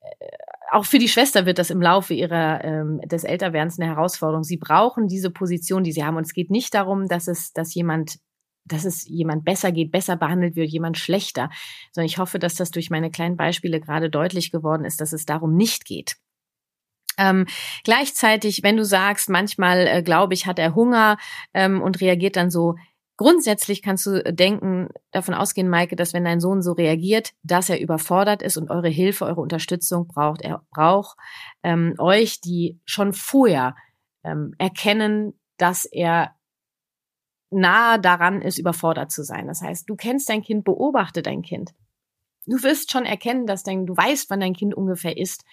äh, 0.01 0.25
auch 0.71 0.85
für 0.85 0.99
die 0.99 1.09
Schwester 1.09 1.45
wird 1.45 1.57
das 1.57 1.69
im 1.69 1.81
Laufe 1.81 2.13
ihrer 2.13 2.63
ähm, 2.63 3.01
des 3.01 3.25
Älterwerdens 3.25 3.77
eine 3.77 3.89
Herausforderung. 3.89 4.43
Sie 4.43 4.55
brauchen 4.55 5.07
diese 5.07 5.29
Position, 5.29 5.83
die 5.83 5.91
sie 5.91 6.05
haben. 6.05 6.15
Und 6.15 6.25
es 6.25 6.33
geht 6.33 6.49
nicht 6.49 6.73
darum, 6.73 7.09
dass 7.09 7.27
es, 7.27 7.51
dass 7.51 7.73
jemand 7.73 8.19
dass 8.65 8.85
es 8.85 9.07
jemand 9.07 9.43
besser 9.43 9.71
geht, 9.71 9.91
besser 9.91 10.15
behandelt 10.15 10.55
wird, 10.55 10.69
jemand 10.69 10.97
schlechter, 10.97 11.49
sondern 11.91 12.05
ich 12.05 12.19
hoffe, 12.19 12.39
dass 12.39 12.55
das 12.55 12.71
durch 12.71 12.89
meine 12.89 13.09
kleinen 13.09 13.35
Beispiele 13.35 13.81
gerade 13.81 14.09
deutlich 14.09 14.51
geworden 14.51 14.85
ist, 14.85 15.01
dass 15.01 15.13
es 15.13 15.25
darum 15.25 15.55
nicht 15.55 15.83
geht. 15.83 16.15
Ähm, 17.17 17.45
gleichzeitig, 17.83 18.63
wenn 18.63 18.77
du 18.77 18.85
sagst, 18.85 19.29
manchmal 19.29 19.87
äh, 19.87 20.03
glaube 20.03 20.33
ich, 20.33 20.45
hat 20.45 20.59
er 20.59 20.75
Hunger 20.75 21.17
ähm, 21.53 21.81
und 21.81 22.01
reagiert 22.01 22.35
dann 22.35 22.49
so, 22.49 22.75
grundsätzlich 23.17 23.81
kannst 23.81 24.07
du 24.07 24.23
denken, 24.33 24.89
davon 25.11 25.35
ausgehen, 25.35 25.69
Maike, 25.69 25.95
dass 25.95 26.13
wenn 26.13 26.23
dein 26.23 26.39
Sohn 26.39 26.61
so 26.61 26.71
reagiert, 26.71 27.33
dass 27.43 27.69
er 27.69 27.79
überfordert 27.79 28.41
ist 28.41 28.57
und 28.57 28.71
eure 28.71 28.89
Hilfe, 28.89 29.25
eure 29.25 29.41
Unterstützung 29.41 30.07
braucht. 30.07 30.41
Er 30.41 30.65
braucht 30.71 31.17
ähm, 31.61 31.93
euch, 31.99 32.41
die 32.41 32.79
schon 32.85 33.13
vorher 33.13 33.75
ähm, 34.23 34.55
erkennen, 34.57 35.39
dass 35.57 35.85
er 35.85 36.35
nahe 37.51 37.99
daran 37.99 38.41
ist, 38.41 38.57
überfordert 38.57 39.11
zu 39.11 39.23
sein. 39.23 39.45
Das 39.45 39.61
heißt, 39.61 39.87
du 39.87 39.95
kennst 39.95 40.27
dein 40.29 40.41
Kind, 40.41 40.63
beobachte 40.63 41.21
dein 41.21 41.43
Kind. 41.43 41.75
Du 42.47 42.63
wirst 42.63 42.91
schon 42.91 43.05
erkennen, 43.05 43.45
dass 43.45 43.61
dein, 43.61 43.85
du 43.85 43.95
weißt, 43.95 44.29
wann 44.29 44.39
dein 44.39 44.53
Kind 44.53 44.73
ungefähr 44.73 45.15
ist 45.15 45.43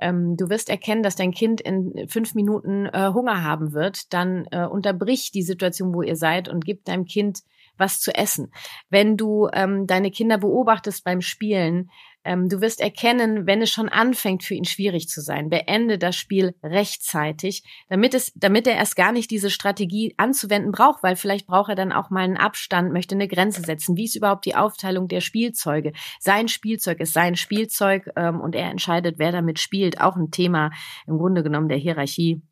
ähm, 0.00 0.36
du 0.36 0.48
wirst 0.48 0.68
erkennen, 0.68 1.02
dass 1.02 1.16
dein 1.16 1.32
Kind 1.32 1.60
in 1.60 2.08
fünf 2.08 2.34
Minuten 2.34 2.86
äh, 2.86 3.10
Hunger 3.12 3.42
haben 3.42 3.72
wird, 3.72 4.12
dann 4.12 4.46
äh, 4.50 4.64
unterbrich 4.64 5.30
die 5.32 5.42
Situation, 5.42 5.94
wo 5.94 6.02
ihr 6.02 6.16
seid 6.16 6.48
und 6.48 6.64
gib 6.64 6.84
deinem 6.84 7.04
Kind 7.04 7.40
was 7.76 8.00
zu 8.00 8.14
essen. 8.14 8.52
Wenn 8.90 9.16
du 9.16 9.48
ähm, 9.52 9.86
deine 9.86 10.10
Kinder 10.10 10.38
beobachtest 10.38 11.02
beim 11.02 11.20
Spielen, 11.20 11.90
du 12.24 12.60
wirst 12.60 12.80
erkennen, 12.80 13.46
wenn 13.46 13.62
es 13.62 13.70
schon 13.70 13.88
anfängt, 13.88 14.44
für 14.44 14.54
ihn 14.54 14.64
schwierig 14.64 15.08
zu 15.08 15.20
sein. 15.20 15.48
Beende 15.48 15.96
das 15.96 16.16
Spiel 16.16 16.54
rechtzeitig, 16.62 17.64
damit 17.88 18.14
es, 18.14 18.32
damit 18.34 18.66
er 18.66 18.76
erst 18.76 18.96
gar 18.96 19.12
nicht 19.12 19.30
diese 19.30 19.50
Strategie 19.50 20.14
anzuwenden 20.18 20.72
braucht, 20.72 21.02
weil 21.02 21.16
vielleicht 21.16 21.46
braucht 21.46 21.70
er 21.70 21.76
dann 21.76 21.92
auch 21.92 22.10
mal 22.10 22.24
einen 22.24 22.36
Abstand, 22.36 22.92
möchte 22.92 23.14
eine 23.14 23.28
Grenze 23.28 23.62
setzen. 23.62 23.96
Wie 23.96 24.04
ist 24.04 24.16
überhaupt 24.16 24.44
die 24.44 24.54
Aufteilung 24.54 25.08
der 25.08 25.20
Spielzeuge? 25.20 25.92
Sein 26.18 26.48
Spielzeug 26.48 27.00
ist 27.00 27.14
sein 27.14 27.36
Spielzeug 27.36 28.10
ähm, 28.16 28.40
und 28.40 28.54
er 28.54 28.70
entscheidet, 28.70 29.18
wer 29.18 29.32
damit 29.32 29.58
spielt. 29.58 30.00
Auch 30.00 30.16
ein 30.16 30.30
Thema 30.30 30.70
im 31.06 31.16
Grunde 31.16 31.42
genommen 31.42 31.68
der 31.68 31.78
Hierarchie. 31.78 32.42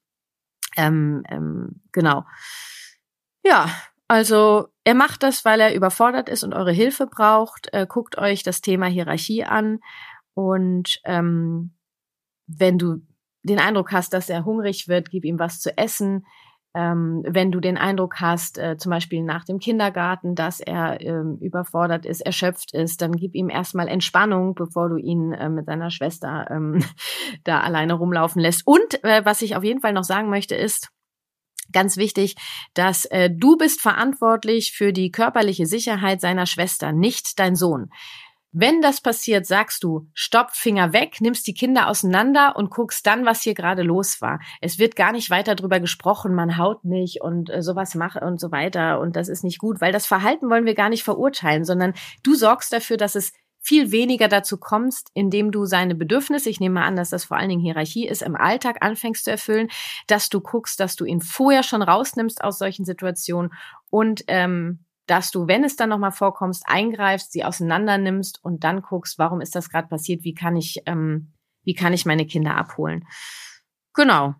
Ähm, 0.76 1.24
ähm, 1.30 1.82
genau. 1.92 2.24
Ja, 3.44 3.70
also 4.08 4.68
er 4.84 4.94
macht 4.94 5.22
das, 5.22 5.44
weil 5.44 5.60
er 5.60 5.74
überfordert 5.74 6.28
ist 6.30 6.42
und 6.42 6.54
eure 6.54 6.72
Hilfe 6.72 7.06
braucht. 7.06 7.68
Äh, 7.72 7.86
guckt 7.86 8.16
euch 8.16 8.42
das 8.42 8.62
Thema 8.62 8.86
Hierarchie 8.86 9.44
an 9.44 9.80
und 10.34 11.00
ähm, 11.04 11.74
wenn 12.46 12.78
du 12.78 13.02
den 13.42 13.58
Eindruck 13.58 13.92
hast, 13.92 14.14
dass 14.14 14.30
er 14.30 14.44
hungrig 14.44 14.88
wird, 14.88 15.10
gib 15.10 15.24
ihm 15.24 15.38
was 15.38 15.60
zu 15.60 15.76
essen. 15.76 16.26
Ähm, 16.74 17.22
wenn 17.26 17.50
du 17.50 17.60
den 17.60 17.76
Eindruck 17.76 18.20
hast, 18.20 18.58
äh, 18.58 18.76
zum 18.76 18.90
Beispiel 18.90 19.22
nach 19.22 19.44
dem 19.44 19.58
Kindergarten, 19.58 20.34
dass 20.34 20.60
er 20.60 21.00
ähm, 21.00 21.38
überfordert 21.40 22.06
ist, 22.06 22.20
erschöpft 22.20 22.74
ist, 22.74 23.00
dann 23.02 23.12
gib 23.12 23.34
ihm 23.34 23.48
erstmal 23.48 23.88
Entspannung, 23.88 24.54
bevor 24.54 24.88
du 24.88 24.96
ihn 24.96 25.32
äh, 25.32 25.48
mit 25.48 25.66
seiner 25.66 25.90
Schwester 25.90 26.46
ähm, 26.50 26.82
da 27.44 27.60
alleine 27.60 27.94
rumlaufen 27.94 28.40
lässt. 28.40 28.66
Und 28.66 29.02
äh, 29.02 29.24
was 29.24 29.42
ich 29.42 29.56
auf 29.56 29.64
jeden 29.64 29.80
Fall 29.80 29.92
noch 29.92 30.04
sagen 30.04 30.30
möchte, 30.30 30.54
ist, 30.54 30.90
ganz 31.72 31.96
wichtig, 31.96 32.36
dass 32.74 33.04
äh, 33.06 33.30
du 33.30 33.56
bist 33.56 33.80
verantwortlich 33.80 34.72
für 34.72 34.92
die 34.92 35.10
körperliche 35.10 35.66
Sicherheit 35.66 36.20
seiner 36.20 36.46
Schwester, 36.46 36.92
nicht 36.92 37.38
dein 37.38 37.56
Sohn. 37.56 37.90
Wenn 38.50 38.80
das 38.80 39.02
passiert, 39.02 39.44
sagst 39.44 39.84
du, 39.84 40.08
stopp, 40.14 40.52
Finger 40.52 40.94
weg, 40.94 41.20
nimmst 41.20 41.46
die 41.46 41.52
Kinder 41.52 41.86
auseinander 41.86 42.56
und 42.56 42.70
guckst 42.70 43.06
dann, 43.06 43.26
was 43.26 43.42
hier 43.42 43.52
gerade 43.52 43.82
los 43.82 44.22
war. 44.22 44.40
Es 44.62 44.78
wird 44.78 44.96
gar 44.96 45.12
nicht 45.12 45.28
weiter 45.28 45.54
drüber 45.54 45.80
gesprochen, 45.80 46.34
man 46.34 46.56
haut 46.56 46.82
nicht 46.82 47.20
und 47.20 47.50
äh, 47.50 47.62
sowas 47.62 47.94
macht 47.94 48.22
und 48.22 48.40
so 48.40 48.50
weiter 48.50 49.00
und 49.00 49.16
das 49.16 49.28
ist 49.28 49.44
nicht 49.44 49.58
gut, 49.58 49.82
weil 49.82 49.92
das 49.92 50.06
Verhalten 50.06 50.48
wollen 50.48 50.64
wir 50.64 50.74
gar 50.74 50.88
nicht 50.88 51.04
verurteilen, 51.04 51.64
sondern 51.64 51.92
du 52.22 52.34
sorgst 52.34 52.72
dafür, 52.72 52.96
dass 52.96 53.16
es 53.16 53.32
viel 53.60 53.90
weniger 53.92 54.28
dazu 54.28 54.56
kommst, 54.56 55.10
indem 55.14 55.50
du 55.52 55.66
seine 55.66 55.94
Bedürfnisse, 55.94 56.48
ich 56.48 56.60
nehme 56.60 56.82
an, 56.82 56.96
dass 56.96 57.10
das 57.10 57.24
vor 57.24 57.36
allen 57.36 57.48
Dingen 57.48 57.60
Hierarchie 57.60 58.06
ist, 58.06 58.22
im 58.22 58.36
Alltag 58.36 58.78
anfängst 58.80 59.24
zu 59.24 59.30
erfüllen, 59.30 59.68
dass 60.06 60.28
du 60.28 60.40
guckst, 60.40 60.80
dass 60.80 60.96
du 60.96 61.04
ihn 61.04 61.20
vorher 61.20 61.62
schon 61.62 61.82
rausnimmst 61.82 62.42
aus 62.42 62.58
solchen 62.58 62.84
Situationen 62.84 63.52
und 63.90 64.24
ähm, 64.28 64.84
dass 65.06 65.30
du, 65.30 65.48
wenn 65.48 65.64
es 65.64 65.76
dann 65.76 65.88
nochmal 65.88 66.12
vorkommst, 66.12 66.64
eingreifst, 66.66 67.32
sie 67.32 67.44
auseinander 67.44 67.98
nimmst 67.98 68.44
und 68.44 68.64
dann 68.64 68.82
guckst, 68.82 69.18
warum 69.18 69.40
ist 69.40 69.54
das 69.54 69.70
gerade 69.70 69.88
passiert, 69.88 70.22
wie 70.24 70.34
kann 70.34 70.56
ich, 70.56 70.82
ähm, 70.86 71.32
wie 71.64 71.74
kann 71.74 71.92
ich 71.92 72.06
meine 72.06 72.26
Kinder 72.26 72.56
abholen. 72.56 73.06
Genau. 73.94 74.34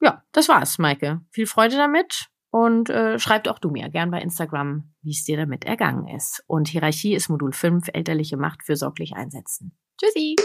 Ja, 0.00 0.22
das 0.32 0.48
war's, 0.48 0.78
Maike. 0.78 1.20
Viel 1.30 1.46
Freude 1.46 1.76
damit 1.76 2.30
und 2.54 2.88
äh, 2.88 3.18
schreibt 3.18 3.48
auch 3.48 3.58
du 3.58 3.68
mir 3.68 3.88
gern 3.88 4.12
bei 4.12 4.20
Instagram, 4.20 4.84
wie 5.02 5.10
es 5.10 5.24
dir 5.24 5.36
damit 5.36 5.64
ergangen 5.64 6.06
ist. 6.06 6.44
Und 6.46 6.68
Hierarchie 6.68 7.12
ist 7.12 7.28
Modul 7.28 7.52
5, 7.52 7.88
elterliche 7.92 8.36
Macht 8.36 8.62
fürsorglich 8.62 9.16
einsetzen. 9.16 9.76
Tschüssi! 10.00 10.36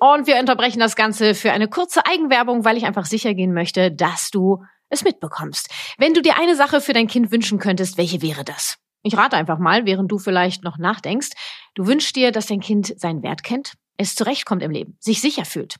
Und 0.00 0.26
wir 0.26 0.36
unterbrechen 0.40 0.80
das 0.80 0.96
Ganze 0.96 1.36
für 1.36 1.52
eine 1.52 1.68
kurze 1.68 2.04
Eigenwerbung, 2.04 2.64
weil 2.64 2.76
ich 2.76 2.86
einfach 2.86 3.04
sicher 3.04 3.34
gehen 3.34 3.54
möchte, 3.54 3.92
dass 3.92 4.30
du 4.32 4.64
es 4.88 5.04
mitbekommst. 5.04 5.70
Wenn 5.96 6.12
du 6.14 6.20
dir 6.20 6.36
eine 6.36 6.56
Sache 6.56 6.80
für 6.80 6.92
dein 6.92 7.06
Kind 7.06 7.30
wünschen 7.30 7.60
könntest, 7.60 7.96
welche 7.96 8.20
wäre 8.20 8.42
das? 8.42 8.78
Ich 9.04 9.16
rate 9.16 9.36
einfach 9.36 9.60
mal, 9.60 9.86
während 9.86 10.10
du 10.10 10.18
vielleicht 10.18 10.64
noch 10.64 10.76
nachdenkst. 10.76 11.30
Du 11.76 11.86
wünschst 11.86 12.16
dir, 12.16 12.32
dass 12.32 12.46
dein 12.46 12.58
Kind 12.58 12.92
seinen 12.98 13.22
Wert 13.22 13.44
kennt, 13.44 13.74
es 13.96 14.16
zurechtkommt 14.16 14.64
im 14.64 14.72
Leben, 14.72 14.96
sich 14.98 15.20
sicher 15.20 15.44
fühlt? 15.44 15.76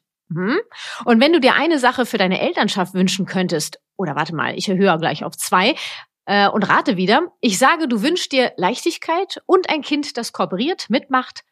Und 1.05 1.21
wenn 1.21 1.33
du 1.33 1.41
dir 1.41 1.55
eine 1.55 1.79
Sache 1.79 2.07
für 2.07 2.19
deine 2.19 2.41
Elternschaft 2.41 2.95
wünschen 2.95 3.27
könntest, 3.27 3.79
oder 3.97 4.17
warte 4.17 4.35
mal, 4.35 4.57
ich 4.57 4.69
erhöhe 4.69 4.97
gleich 4.99 5.25
auf 5.25 5.37
zwei, 5.37 5.75
Äh, 6.27 6.49
und 6.49 6.63
rate 6.63 6.97
wieder, 6.97 7.21
ich 7.43 7.59
sage, 7.59 7.87
du 7.87 8.01
wünschst 8.01 8.33
dir 8.33 8.55
Leichtigkeit 8.57 9.43
und 9.45 9.69
ein 9.69 9.83
Kind, 9.83 10.17
das 10.17 10.33
kooperiert, 10.33 10.89
mitmacht 10.89 11.45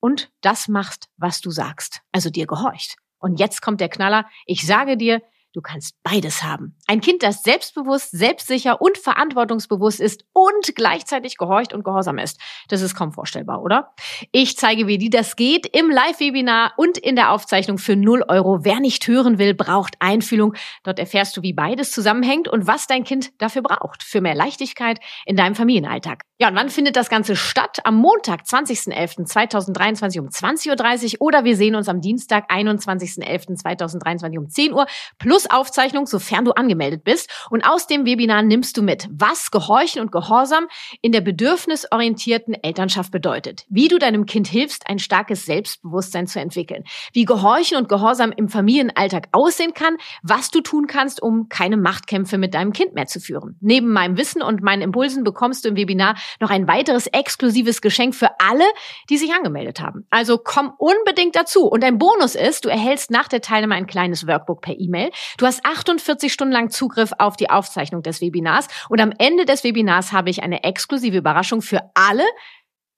und 0.00 0.30
das 0.40 0.68
macht, 0.68 1.10
was 1.18 1.42
du 1.42 1.50
sagst, 1.50 2.00
also 2.12 2.30
dir 2.30 2.46
gehorcht. 2.46 2.96
Und 3.18 3.38
jetzt 3.38 3.60
kommt 3.60 3.78
der 3.78 3.90
Knaller, 3.90 4.24
ich 4.46 4.66
sage 4.66 4.96
dir, 4.96 5.20
Du 5.56 5.62
kannst 5.62 5.94
beides 6.02 6.42
haben. 6.42 6.76
Ein 6.86 7.00
Kind, 7.00 7.22
das 7.22 7.42
selbstbewusst, 7.42 8.10
selbstsicher 8.10 8.82
und 8.82 8.98
verantwortungsbewusst 8.98 10.00
ist 10.00 10.26
und 10.34 10.74
gleichzeitig 10.74 11.38
gehorcht 11.38 11.72
und 11.72 11.82
gehorsam 11.82 12.18
ist. 12.18 12.38
Das 12.68 12.82
ist 12.82 12.94
kaum 12.94 13.10
vorstellbar, 13.10 13.62
oder? 13.62 13.94
Ich 14.32 14.58
zeige, 14.58 14.86
wie 14.86 15.08
das 15.08 15.34
geht 15.34 15.66
im 15.74 15.88
Live-Webinar 15.88 16.74
und 16.76 16.98
in 16.98 17.16
der 17.16 17.32
Aufzeichnung 17.32 17.78
für 17.78 17.96
0 17.96 18.24
Euro. 18.28 18.64
Wer 18.64 18.80
nicht 18.80 19.08
hören 19.08 19.38
will, 19.38 19.54
braucht 19.54 19.94
Einfühlung. 19.98 20.52
Dort 20.82 20.98
erfährst 20.98 21.34
du, 21.38 21.42
wie 21.42 21.54
beides 21.54 21.90
zusammenhängt 21.90 22.48
und 22.48 22.66
was 22.66 22.86
dein 22.86 23.04
Kind 23.04 23.30
dafür 23.40 23.62
braucht. 23.62 24.02
Für 24.02 24.20
mehr 24.20 24.34
Leichtigkeit 24.34 25.00
in 25.24 25.36
deinem 25.36 25.54
Familienalltag. 25.54 26.24
Ja, 26.38 26.48
und 26.48 26.54
wann 26.54 26.68
findet 26.68 26.96
das 26.96 27.08
Ganze 27.08 27.34
statt? 27.34 27.78
Am 27.84 27.96
Montag, 27.96 28.42
20.11.2023 28.42 30.20
um 30.20 30.26
20.30 30.28 31.14
Uhr 31.14 31.26
oder 31.26 31.44
wir 31.44 31.56
sehen 31.56 31.74
uns 31.74 31.88
am 31.88 32.02
Dienstag, 32.02 32.50
21.11.2023 32.50 34.38
um 34.38 34.50
10 34.50 34.74
Uhr 34.74 34.86
plus 35.18 35.45
Aufzeichnung, 35.50 36.06
sofern 36.06 36.44
du 36.44 36.52
angemeldet 36.52 37.04
bist. 37.04 37.30
Und 37.50 37.64
aus 37.64 37.86
dem 37.86 38.04
Webinar 38.06 38.42
nimmst 38.42 38.76
du 38.76 38.82
mit, 38.82 39.08
was 39.10 39.50
Gehorchen 39.50 40.00
und 40.00 40.12
Gehorsam 40.12 40.66
in 41.02 41.12
der 41.12 41.20
bedürfnisorientierten 41.20 42.54
Elternschaft 42.54 43.10
bedeutet. 43.10 43.64
Wie 43.68 43.88
du 43.88 43.98
deinem 43.98 44.26
Kind 44.26 44.46
hilfst, 44.46 44.88
ein 44.88 44.98
starkes 44.98 45.46
Selbstbewusstsein 45.46 46.26
zu 46.26 46.40
entwickeln. 46.40 46.84
Wie 47.12 47.24
Gehorchen 47.24 47.76
und 47.76 47.88
Gehorsam 47.88 48.32
im 48.32 48.48
Familienalltag 48.48 49.28
aussehen 49.32 49.74
kann. 49.74 49.96
Was 50.22 50.50
du 50.50 50.60
tun 50.60 50.86
kannst, 50.86 51.22
um 51.22 51.48
keine 51.48 51.76
Machtkämpfe 51.76 52.38
mit 52.38 52.54
deinem 52.54 52.72
Kind 52.72 52.94
mehr 52.94 53.06
zu 53.06 53.20
führen. 53.20 53.56
Neben 53.60 53.92
meinem 53.92 54.16
Wissen 54.16 54.42
und 54.42 54.62
meinen 54.62 54.82
Impulsen 54.82 55.24
bekommst 55.24 55.64
du 55.64 55.68
im 55.70 55.76
Webinar 55.76 56.16
noch 56.40 56.50
ein 56.50 56.68
weiteres 56.68 57.06
exklusives 57.06 57.80
Geschenk 57.80 58.14
für 58.14 58.30
alle, 58.40 58.64
die 59.10 59.16
sich 59.16 59.32
angemeldet 59.32 59.80
haben. 59.80 60.06
Also 60.10 60.38
komm 60.38 60.72
unbedingt 60.78 61.36
dazu. 61.36 61.66
Und 61.66 61.84
ein 61.84 61.98
Bonus 61.98 62.34
ist, 62.34 62.64
du 62.64 62.68
erhältst 62.68 63.10
nach 63.10 63.28
der 63.28 63.40
Teilnahme 63.40 63.74
ein 63.74 63.86
kleines 63.86 64.26
Workbook 64.26 64.62
per 64.62 64.78
E-Mail. 64.78 65.10
Du 65.36 65.44
hast 65.44 65.66
48 65.66 66.32
Stunden 66.32 66.52
lang 66.52 66.70
Zugriff 66.70 67.12
auf 67.18 67.36
die 67.36 67.50
Aufzeichnung 67.50 68.02
des 68.02 68.22
Webinars 68.22 68.68
und 68.88 69.00
am 69.00 69.12
Ende 69.18 69.44
des 69.44 69.64
Webinars 69.64 70.12
habe 70.12 70.30
ich 70.30 70.42
eine 70.42 70.64
exklusive 70.64 71.18
Überraschung 71.18 71.60
für 71.60 71.90
alle, 71.92 72.24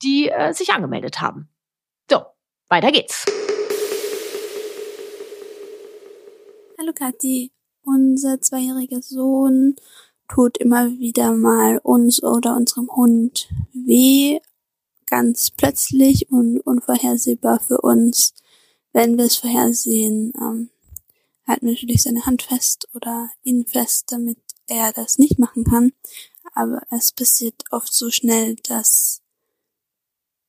die 0.02 0.28
äh, 0.28 0.52
sich 0.52 0.70
angemeldet 0.70 1.20
haben. 1.20 1.48
So, 2.08 2.20
weiter 2.68 2.92
geht's. 2.92 3.24
Hallo 6.78 6.92
Kathi, 6.94 7.50
unser 7.82 8.40
zweijähriger 8.40 9.02
Sohn 9.02 9.74
tut 10.28 10.58
immer 10.58 10.90
wieder 10.92 11.32
mal 11.32 11.78
uns 11.82 12.22
oder 12.22 12.54
unserem 12.54 12.88
Hund 12.94 13.48
weh, 13.72 14.38
ganz 15.06 15.50
plötzlich 15.50 16.30
und 16.30 16.60
unvorhersehbar 16.60 17.58
für 17.58 17.80
uns, 17.80 18.34
wenn 18.92 19.18
wir 19.18 19.24
es 19.24 19.36
vorhersehen. 19.36 20.32
Ähm, 20.40 20.70
halten 21.48 21.66
natürlich 21.66 22.02
seine 22.02 22.26
Hand 22.26 22.42
fest 22.42 22.88
oder 22.94 23.30
ihn 23.42 23.66
fest, 23.66 24.12
damit 24.12 24.38
er 24.66 24.92
das 24.92 25.18
nicht 25.18 25.38
machen 25.38 25.64
kann. 25.64 25.92
Aber 26.54 26.82
es 26.90 27.12
passiert 27.12 27.64
oft 27.70 27.92
so 27.92 28.10
schnell, 28.10 28.56
dass 28.56 29.22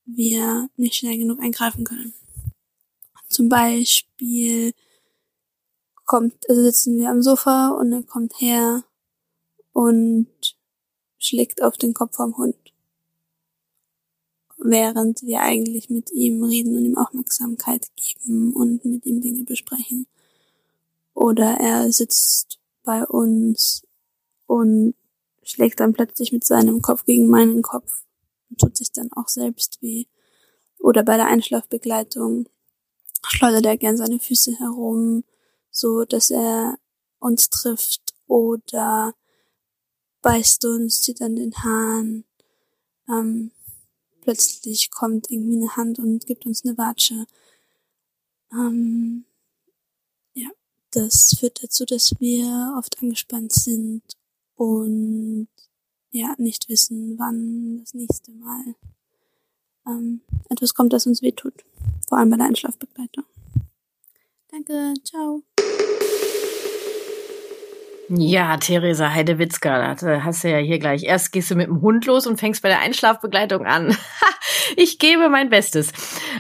wir 0.05 0.69
nicht 0.75 0.95
schnell 0.95 1.17
genug 1.17 1.39
eingreifen 1.39 1.83
können. 1.83 2.13
Zum 3.27 3.47
Beispiel 3.47 4.73
kommt, 6.05 6.49
also 6.49 6.63
sitzen 6.63 6.97
wir 6.97 7.09
am 7.09 7.21
Sofa 7.21 7.69
und 7.69 7.93
er 7.93 8.03
kommt 8.03 8.33
her 8.41 8.83
und 9.71 10.27
schlägt 11.19 11.62
auf 11.62 11.77
den 11.77 11.93
Kopf 11.93 12.15
vom 12.15 12.35
Hund. 12.38 12.55
Während 14.57 15.21
wir 15.21 15.41
eigentlich 15.41 15.89
mit 15.89 16.12
ihm 16.12 16.43
reden 16.43 16.75
und 16.75 16.85
ihm 16.85 16.97
Aufmerksamkeit 16.97 17.88
geben 17.95 18.53
und 18.53 18.83
mit 18.83 19.05
ihm 19.05 19.21
Dinge 19.21 19.43
besprechen. 19.43 20.07
Oder 21.19 21.58
er 21.60 21.91
sitzt 21.91 22.60
bei 22.84 23.05
uns 23.05 23.86
und 24.45 24.95
schlägt 25.43 25.82
dann 25.82 25.91
plötzlich 25.91 26.32
mit 26.32 26.45
seinem 26.45 26.82
Kopf 26.82 27.03
gegen 27.03 27.27
meinen 27.27 27.62
Kopf 27.62 28.05
und 28.49 28.62
tut 28.62 28.77
sich 28.77 28.93
dann 28.93 29.12
auch 29.12 29.27
selbst 29.27 29.82
weh. 29.82 30.05
Oder 30.77 31.03
bei 31.03 31.17
der 31.17 31.27
Einschlafbegleitung 31.27 32.47
schleudert 33.27 33.65
er 33.65 33.75
gern 33.75 33.97
seine 33.97 34.17
Füße 34.17 34.60
herum, 34.60 35.25
so 35.71 36.05
dass 36.05 36.32
er 36.32 36.79
uns 37.19 37.49
trifft 37.49 38.13
oder 38.25 39.13
beißt 40.21 40.63
uns, 40.63 41.01
zieht 41.01 41.21
an 41.21 41.36
den 41.36 41.53
Haaren. 41.53 42.23
Ähm, 43.10 43.51
plötzlich 44.21 44.89
kommt 44.89 45.29
irgendwie 45.29 45.58
eine 45.58 45.75
Hand 45.75 45.99
und 45.99 46.25
gibt 46.25 46.45
uns 46.45 46.63
eine 46.63 46.77
Watsche. 46.77 47.27
Ähm, 48.53 49.25
das 50.91 51.36
führt 51.39 51.63
dazu, 51.63 51.86
dass 51.86 52.13
wir 52.19 52.75
oft 52.78 53.02
angespannt 53.02 53.54
sind 53.54 54.04
und 54.56 55.47
ja, 56.12 56.34
nicht 56.38 56.69
wissen, 56.69 57.17
wann 57.17 57.80
das 57.80 57.93
nächste 57.93 58.32
Mal 58.32 58.75
ähm, 59.88 60.21
etwas 60.49 60.73
kommt, 60.73 60.93
das 60.93 61.06
uns 61.06 61.21
wehtut. 61.21 61.54
Vor 62.08 62.17
allem 62.17 62.30
bei 62.30 62.38
der 62.38 62.47
Einschlafbegleitung. 62.47 63.25
Danke, 64.52 64.93
ciao. 65.04 65.43
Ja, 68.10 68.58
Theresa 68.58 69.12
Heidewitzka, 69.12 69.93
da 69.93 70.23
hast 70.23 70.43
du 70.43 70.49
ja 70.49 70.58
hier 70.58 70.80
gleich. 70.80 71.04
Erst 71.04 71.32
gehst 71.32 71.52
du 71.52 71.56
mit 71.56 71.67
dem 71.67 71.82
Hund 71.82 72.08
los 72.08 72.25
und 72.25 72.39
fängst 72.39 72.63
bei 72.63 72.69
der 72.69 72.80
Einschlafbegleitung 72.80 73.67
an. 73.67 73.95
ich 74.75 74.97
gebe 74.97 75.30
mein 75.30 75.52
Bestes. 75.52 75.91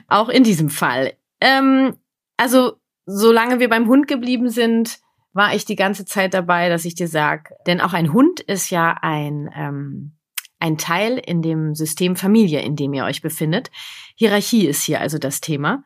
Auch 0.07 0.29
in 0.29 0.43
diesem 0.43 0.71
Fall. 0.71 1.13
Ähm, 1.39 1.95
also 2.37 2.79
solange 3.09 3.59
wir 3.59 3.69
beim 3.69 3.87
Hund 3.87 4.07
geblieben 4.07 4.49
sind, 4.49 4.99
war 5.33 5.53
ich 5.53 5.65
die 5.65 5.75
ganze 5.75 6.05
Zeit 6.05 6.33
dabei, 6.33 6.69
dass 6.69 6.85
ich 6.85 6.95
dir 6.95 7.07
sag, 7.07 7.51
denn 7.65 7.81
auch 7.81 7.93
ein 7.93 8.13
Hund 8.13 8.39
ist 8.39 8.69
ja 8.69 8.97
ein 9.01 9.49
ähm, 9.55 10.15
ein 10.59 10.77
Teil 10.77 11.17
in 11.17 11.41
dem 11.41 11.73
System 11.73 12.15
Familie, 12.15 12.61
in 12.61 12.75
dem 12.75 12.93
ihr 12.93 13.05
euch 13.05 13.21
befindet. 13.21 13.71
Hierarchie 14.15 14.67
ist 14.67 14.83
hier 14.83 14.99
also 14.99 15.17
das 15.17 15.39
Thema. 15.39 15.83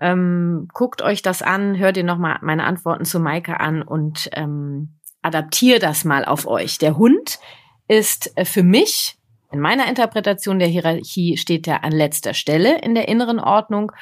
Ähm, 0.00 0.68
guckt 0.72 1.02
euch 1.02 1.22
das 1.22 1.42
an, 1.42 1.76
hört 1.76 1.96
ihr 1.96 2.04
nochmal 2.04 2.38
meine 2.40 2.64
Antworten 2.64 3.04
zu 3.04 3.20
Maike 3.20 3.58
an 3.60 3.82
und 3.82 4.30
ähm, 4.32 4.98
adaptier 5.22 5.80
das 5.80 6.04
mal 6.04 6.24
auf 6.24 6.46
euch. 6.46 6.78
Der 6.78 6.96
Hund 6.96 7.40
ist 7.88 8.36
äh, 8.36 8.44
für 8.44 8.62
mich, 8.62 9.16
in 9.50 9.60
meiner 9.60 9.88
Interpretation 9.88 10.58
der 10.58 10.68
Hierarchie, 10.68 11.36
steht 11.36 11.68
er 11.68 11.84
an 11.84 11.92
letzter 11.92 12.32
Stelle 12.32 12.80
in 12.80 12.94
der 12.94 13.08
inneren 13.08 13.38
Ordnung 13.38 13.92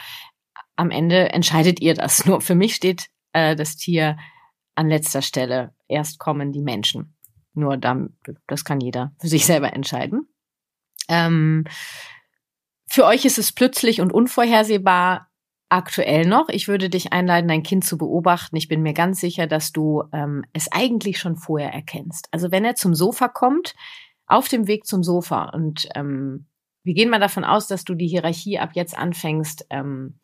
am 0.77 0.91
Ende 0.91 1.33
entscheidet 1.33 1.81
ihr 1.81 1.95
das. 1.95 2.25
Nur 2.27 2.41
für 2.41 2.55
mich 2.55 2.75
steht 2.75 3.07
äh, 3.33 3.57
das 3.57 3.77
Tier 3.77 4.17
an 4.75 4.89
letzter 4.89 5.23
Stelle. 5.23 5.75
Erst 5.89 6.19
kommen 6.19 6.53
die 6.53 6.63
Menschen. 6.63 7.17
Nur 7.53 7.77
dann, 7.77 8.17
das 8.47 8.65
kann 8.65 8.81
jeder 8.81 9.13
für 9.21 9.29
sich 9.29 9.45
selber 9.45 9.73
entscheiden. 9.73 10.29
Ähm, 11.09 11.65
für 12.87 13.05
euch 13.05 13.25
ist 13.25 13.39
es 13.39 13.53
plötzlich 13.53 14.01
und 14.01 14.13
unvorhersehbar 14.13 15.29
aktuell 15.69 16.27
noch. 16.27 16.49
Ich 16.49 16.69
würde 16.69 16.91
dich 16.91 17.13
einladen, 17.13 17.49
dein 17.49 17.63
Kind 17.63 17.85
zu 17.85 17.97
beobachten. 17.99 18.57
Ich 18.57 18.69
bin 18.69 18.83
mir 18.83 18.93
ganz 18.93 19.21
sicher, 19.21 19.47
dass 19.47 19.73
du 19.73 20.05
ähm, 20.13 20.45
es 20.53 20.71
eigentlich 20.71 21.19
schon 21.19 21.37
vorher 21.37 21.73
erkennst. 21.73 22.29
Also 22.33 22.51
wenn 22.51 22.65
er 22.65 22.75
zum 22.75 22.95
Sofa 22.95 23.29
kommt, 23.29 23.75
auf 24.27 24.49
dem 24.49 24.67
Weg 24.67 24.87
zum 24.87 25.03
Sofa 25.03 25.51
und 25.51 25.89
ähm, 25.95 26.47
wir 26.83 26.95
gehen 26.95 27.11
mal 27.11 27.21
davon 27.21 27.45
aus, 27.45 27.67
dass 27.67 27.85
du 27.85 27.95
die 27.95 28.09
Hierarchie 28.09 28.59
ab 28.59 28.71
jetzt 28.75 28.97
anfängst, 28.97 29.67
ähm, 29.71 30.19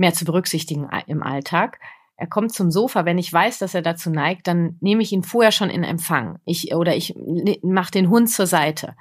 mehr 0.00 0.14
zu 0.14 0.24
berücksichtigen 0.24 0.88
im 1.06 1.22
Alltag. 1.22 1.78
Er 2.16 2.26
kommt 2.26 2.54
zum 2.54 2.70
Sofa, 2.70 3.04
wenn 3.04 3.18
ich 3.18 3.32
weiß, 3.32 3.58
dass 3.58 3.74
er 3.74 3.82
dazu 3.82 4.10
neigt, 4.10 4.46
dann 4.46 4.76
nehme 4.80 5.02
ich 5.02 5.12
ihn 5.12 5.22
vorher 5.22 5.52
schon 5.52 5.70
in 5.70 5.84
Empfang. 5.84 6.38
Ich 6.44 6.74
oder 6.74 6.96
ich 6.96 7.14
mache 7.62 7.92
den 7.92 8.08
Hund 8.08 8.30
zur 8.30 8.46
Seite. 8.46 8.96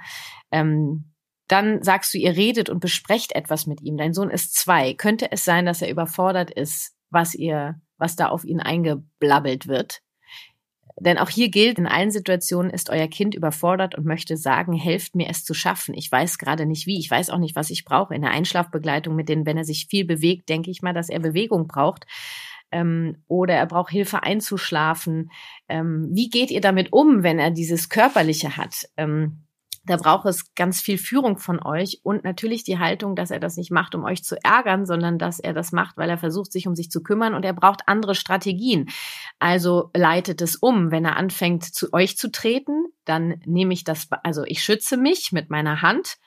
Ähm, 0.51 1.13
dann 1.47 1.81
sagst 1.81 2.13
du, 2.13 2.17
ihr 2.17 2.35
redet 2.35 2.69
und 2.69 2.81
besprecht 2.81 3.33
etwas 3.33 3.65
mit 3.65 3.81
ihm. 3.81 3.97
Dein 3.97 4.13
Sohn 4.13 4.29
ist 4.29 4.55
zwei. 4.55 4.93
Könnte 4.93 5.31
es 5.31 5.43
sein, 5.43 5.65
dass 5.65 5.81
er 5.81 5.89
überfordert 5.89 6.51
ist, 6.51 6.95
was 7.09 7.33
ihr, 7.33 7.81
was 7.97 8.15
da 8.15 8.27
auf 8.27 8.43
ihn 8.43 8.59
eingeblabbelt 8.59 9.67
wird? 9.67 10.01
Denn 10.99 11.17
auch 11.17 11.29
hier 11.29 11.49
gilt, 11.49 11.79
in 11.79 11.88
allen 11.88 12.12
Situationen 12.12 12.71
ist 12.71 12.89
euer 12.89 13.07
Kind 13.07 13.35
überfordert 13.35 13.95
und 13.95 14.05
möchte 14.05 14.38
sagen, 14.38 14.73
helft 14.73 15.15
mir 15.15 15.29
es 15.29 15.43
zu 15.43 15.53
schaffen. 15.53 15.93
Ich 15.93 16.12
weiß 16.12 16.38
gerade 16.38 16.65
nicht 16.65 16.88
wie, 16.88 16.99
ich 16.99 17.09
weiß 17.09 17.29
auch 17.29 17.38
nicht, 17.38 17.55
was 17.55 17.69
ich 17.69 17.85
brauche. 17.85 18.13
In 18.13 18.21
der 18.21 18.31
Einschlafbegleitung 18.31 19.15
mit 19.15 19.29
den, 19.29 19.45
wenn 19.45 19.57
er 19.57 19.65
sich 19.65 19.88
viel 19.88 20.05
bewegt, 20.05 20.49
denke 20.49 20.71
ich 20.71 20.81
mal, 20.81 20.93
dass 20.93 21.09
er 21.09 21.19
Bewegung 21.19 21.67
braucht. 21.67 22.05
Ähm, 22.71 23.17
oder 23.27 23.55
er 23.55 23.65
braucht 23.65 23.91
Hilfe 23.91 24.23
einzuschlafen. 24.23 25.31
Ähm, 25.67 26.09
wie 26.12 26.29
geht 26.29 26.51
ihr 26.51 26.62
damit 26.62 26.93
um, 26.93 27.23
wenn 27.23 27.39
er 27.39 27.51
dieses 27.51 27.89
Körperliche 27.89 28.57
hat? 28.57 28.88
Ähm, 28.97 29.43
da 29.85 29.97
braucht 29.97 30.25
es 30.25 30.53
ganz 30.55 30.81
viel 30.81 30.97
Führung 30.97 31.37
von 31.37 31.63
euch 31.63 31.99
und 32.03 32.23
natürlich 32.23 32.63
die 32.63 32.79
Haltung, 32.79 33.15
dass 33.15 33.31
er 33.31 33.39
das 33.39 33.57
nicht 33.57 33.71
macht, 33.71 33.95
um 33.95 34.03
euch 34.03 34.23
zu 34.23 34.35
ärgern, 34.43 34.85
sondern 34.85 35.17
dass 35.17 35.39
er 35.39 35.53
das 35.53 35.71
macht, 35.71 35.97
weil 35.97 36.09
er 36.09 36.17
versucht, 36.17 36.51
sich 36.51 36.67
um 36.67 36.75
sich 36.75 36.91
zu 36.91 37.01
kümmern 37.01 37.33
und 37.33 37.45
er 37.45 37.53
braucht 37.53 37.81
andere 37.87 38.15
Strategien. 38.15 38.89
Also 39.39 39.89
leitet 39.93 40.41
es 40.41 40.55
um, 40.55 40.91
wenn 40.91 41.05
er 41.05 41.17
anfängt, 41.17 41.63
zu 41.63 41.91
euch 41.93 42.17
zu 42.17 42.31
treten, 42.31 42.85
dann 43.05 43.41
nehme 43.45 43.73
ich 43.73 43.83
das, 43.83 44.07
also 44.23 44.43
ich 44.45 44.63
schütze 44.63 44.97
mich 44.97 45.31
mit 45.31 45.49
meiner 45.49 45.81
Hand. 45.81 46.17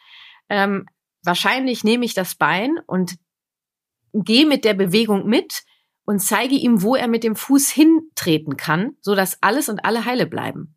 Ähm, 0.48 0.86
wahrscheinlich 1.22 1.84
nehme 1.84 2.04
ich 2.04 2.14
das 2.14 2.34
Bein 2.34 2.78
und 2.86 3.16
gehe 4.12 4.46
mit 4.46 4.64
der 4.64 4.74
Bewegung 4.74 5.26
mit 5.26 5.62
und 6.04 6.20
zeige 6.20 6.54
ihm, 6.54 6.82
wo 6.82 6.96
er 6.96 7.08
mit 7.08 7.24
dem 7.24 7.36
Fuß 7.36 7.70
hintreten 7.70 8.56
kann, 8.56 8.96
so 9.00 9.14
dass 9.14 9.42
alles 9.42 9.68
und 9.68 9.84
alle 9.84 10.04
heile 10.04 10.26
bleiben. 10.26 10.76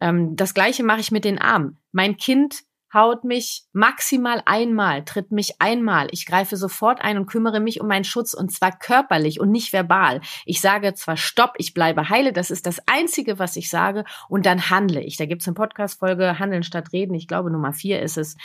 Ähm, 0.00 0.36
das 0.36 0.54
gleiche 0.54 0.84
mache 0.84 1.00
ich 1.00 1.10
mit 1.10 1.24
den 1.24 1.38
Armen. 1.38 1.78
Mein 1.92 2.16
Kind 2.16 2.64
haut 2.94 3.24
mich 3.24 3.64
maximal 3.72 4.40
einmal, 4.46 5.04
tritt 5.04 5.32
mich 5.32 5.60
einmal. 5.60 6.06
Ich 6.12 6.26
greife 6.26 6.56
sofort 6.56 7.02
ein 7.02 7.18
und 7.18 7.26
kümmere 7.26 7.58
mich 7.60 7.80
um 7.80 7.88
meinen 7.88 8.04
Schutz 8.04 8.32
und 8.32 8.52
zwar 8.52 8.78
körperlich 8.78 9.40
und 9.40 9.50
nicht 9.50 9.72
verbal. 9.72 10.20
Ich 10.46 10.60
sage 10.60 10.94
zwar 10.94 11.16
Stopp, 11.16 11.54
ich 11.58 11.74
bleibe 11.74 12.08
heile, 12.08 12.32
das 12.32 12.52
ist 12.52 12.66
das 12.66 12.80
Einzige, 12.86 13.40
was 13.40 13.56
ich 13.56 13.68
sage 13.68 14.04
und 14.28 14.46
dann 14.46 14.70
handle 14.70 15.02
ich. 15.02 15.16
Da 15.16 15.26
gibt's 15.26 15.48
eine 15.48 15.54
Podcast-Folge 15.54 16.38
Handeln 16.38 16.62
statt 16.62 16.92
Reden, 16.92 17.14
ich 17.14 17.26
glaube 17.26 17.50
Nummer 17.50 17.72
vier 17.72 18.00
ist 18.00 18.16
es, 18.16 18.36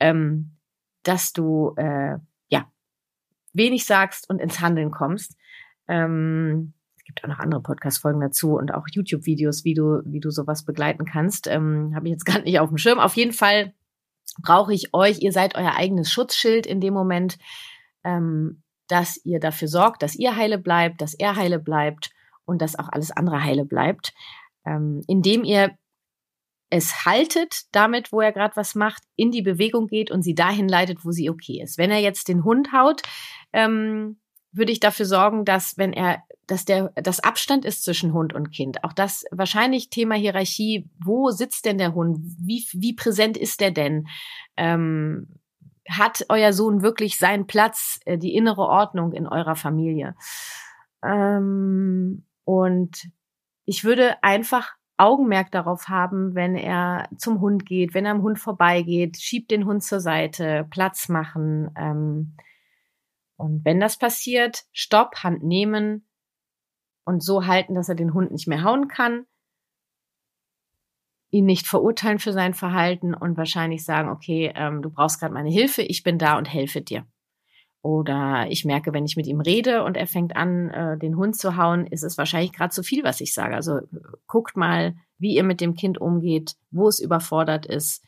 ähm, 0.00 0.56
dass 1.04 1.32
du 1.32 1.74
äh, 1.76 2.16
ja 2.48 2.70
wenig 3.52 3.86
sagst 3.86 4.28
und 4.28 4.40
ins 4.40 4.60
Handeln 4.60 4.90
kommst. 4.90 5.36
Ähm, 5.86 6.74
gibt 7.14 7.24
auch 7.24 7.28
noch 7.28 7.38
andere 7.38 7.60
Podcast-Folgen 7.60 8.20
dazu 8.20 8.56
und 8.56 8.72
auch 8.72 8.86
YouTube-Videos, 8.90 9.64
wie 9.64 9.74
du, 9.74 10.02
wie 10.04 10.20
du 10.20 10.30
sowas 10.30 10.64
begleiten 10.64 11.04
kannst. 11.04 11.46
Ähm, 11.46 11.92
Habe 11.94 12.06
ich 12.08 12.12
jetzt 12.12 12.24
gar 12.26 12.40
nicht 12.40 12.58
auf 12.58 12.68
dem 12.68 12.78
Schirm. 12.78 12.98
Auf 12.98 13.16
jeden 13.16 13.32
Fall 13.32 13.74
brauche 14.42 14.72
ich 14.72 14.94
euch, 14.94 15.20
ihr 15.20 15.32
seid 15.32 15.56
euer 15.56 15.76
eigenes 15.76 16.10
Schutzschild 16.10 16.66
in 16.66 16.80
dem 16.80 16.94
Moment, 16.94 17.38
ähm, 18.04 18.62
dass 18.88 19.20
ihr 19.24 19.40
dafür 19.40 19.68
sorgt, 19.68 20.02
dass 20.02 20.14
ihr 20.14 20.36
heile 20.36 20.58
bleibt, 20.58 21.00
dass 21.00 21.14
er 21.14 21.36
heile 21.36 21.58
bleibt 21.58 22.10
und 22.44 22.62
dass 22.62 22.78
auch 22.78 22.88
alles 22.88 23.10
andere 23.10 23.42
heile 23.44 23.64
bleibt, 23.64 24.14
ähm, 24.64 25.02
indem 25.06 25.44
ihr 25.44 25.76
es 26.70 27.04
haltet 27.04 27.64
damit, 27.72 28.12
wo 28.12 28.22
er 28.22 28.32
gerade 28.32 28.56
was 28.56 28.74
macht, 28.74 29.02
in 29.14 29.30
die 29.30 29.42
Bewegung 29.42 29.88
geht 29.88 30.10
und 30.10 30.22
sie 30.22 30.34
dahin 30.34 30.68
leitet, 30.68 31.04
wo 31.04 31.10
sie 31.10 31.28
okay 31.28 31.60
ist. 31.62 31.76
Wenn 31.76 31.90
er 31.90 32.00
jetzt 32.00 32.28
den 32.28 32.44
Hund 32.44 32.72
haut, 32.72 33.02
ähm, 33.52 34.18
würde 34.52 34.72
ich 34.72 34.80
dafür 34.80 35.06
sorgen, 35.06 35.44
dass 35.44 35.76
wenn 35.76 35.92
er, 35.92 36.22
dass 36.46 36.64
der, 36.64 36.92
das 36.96 37.20
Abstand 37.20 37.64
ist 37.64 37.84
zwischen 37.84 38.12
Hund 38.12 38.34
und 38.34 38.50
Kind. 38.50 38.84
Auch 38.84 38.92
das 38.92 39.24
wahrscheinlich 39.30 39.90
Thema 39.90 40.14
Hierarchie. 40.14 40.90
Wo 41.02 41.30
sitzt 41.30 41.64
denn 41.64 41.78
der 41.78 41.94
Hund? 41.94 42.18
Wie, 42.38 42.66
wie 42.72 42.94
präsent 42.94 43.36
ist 43.36 43.60
der 43.60 43.70
denn? 43.70 44.08
Ähm, 44.56 45.28
hat 45.88 46.24
euer 46.28 46.52
Sohn 46.52 46.82
wirklich 46.82 47.18
seinen 47.18 47.46
Platz, 47.46 48.00
äh, 48.04 48.18
die 48.18 48.34
innere 48.34 48.62
Ordnung 48.62 49.12
in 49.12 49.26
eurer 49.26 49.56
Familie? 49.56 50.14
Ähm, 51.04 52.26
und 52.44 53.08
ich 53.64 53.84
würde 53.84 54.22
einfach 54.22 54.72
Augenmerk 54.96 55.50
darauf 55.50 55.88
haben, 55.88 56.34
wenn 56.34 56.54
er 56.54 57.08
zum 57.16 57.40
Hund 57.40 57.66
geht, 57.66 57.94
wenn 57.94 58.04
er 58.04 58.12
am 58.12 58.22
Hund 58.22 58.38
vorbeigeht, 58.38 59.20
schiebt 59.20 59.50
den 59.50 59.64
Hund 59.64 59.82
zur 59.82 60.00
Seite, 60.00 60.66
Platz 60.70 61.08
machen. 61.08 61.70
Ähm, 61.76 62.36
und 63.36 63.64
wenn 63.64 63.80
das 63.80 63.96
passiert, 63.98 64.64
Stopp, 64.72 65.22
Hand 65.24 65.42
nehmen 65.42 66.06
und 67.04 67.22
so 67.22 67.46
halten, 67.46 67.74
dass 67.74 67.88
er 67.88 67.94
den 67.94 68.14
Hund 68.14 68.30
nicht 68.30 68.48
mehr 68.48 68.62
hauen 68.62 68.88
kann, 68.88 69.26
ihn 71.30 71.46
nicht 71.46 71.66
verurteilen 71.66 72.18
für 72.18 72.32
sein 72.32 72.54
Verhalten 72.54 73.14
und 73.14 73.36
wahrscheinlich 73.36 73.84
sagen, 73.84 74.10
okay, 74.10 74.52
ähm, 74.54 74.82
du 74.82 74.90
brauchst 74.90 75.18
gerade 75.18 75.34
meine 75.34 75.50
Hilfe, 75.50 75.82
ich 75.82 76.02
bin 76.02 76.18
da 76.18 76.36
und 76.36 76.52
helfe 76.52 76.82
dir. 76.82 77.06
Oder 77.80 78.46
ich 78.48 78.64
merke, 78.64 78.92
wenn 78.92 79.06
ich 79.06 79.16
mit 79.16 79.26
ihm 79.26 79.40
rede 79.40 79.82
und 79.82 79.96
er 79.96 80.06
fängt 80.06 80.36
an, 80.36 80.70
äh, 80.70 80.98
den 80.98 81.16
Hund 81.16 81.36
zu 81.36 81.56
hauen, 81.56 81.86
ist 81.86 82.04
es 82.04 82.16
wahrscheinlich 82.16 82.52
gerade 82.52 82.70
zu 82.70 82.84
viel, 82.84 83.02
was 83.02 83.20
ich 83.20 83.34
sage. 83.34 83.56
Also 83.56 83.80
guckt 84.28 84.56
mal, 84.56 84.94
wie 85.18 85.34
ihr 85.34 85.42
mit 85.42 85.60
dem 85.60 85.74
Kind 85.74 85.98
umgeht, 85.98 86.54
wo 86.70 86.86
es 86.86 87.00
überfordert 87.00 87.66
ist. 87.66 88.04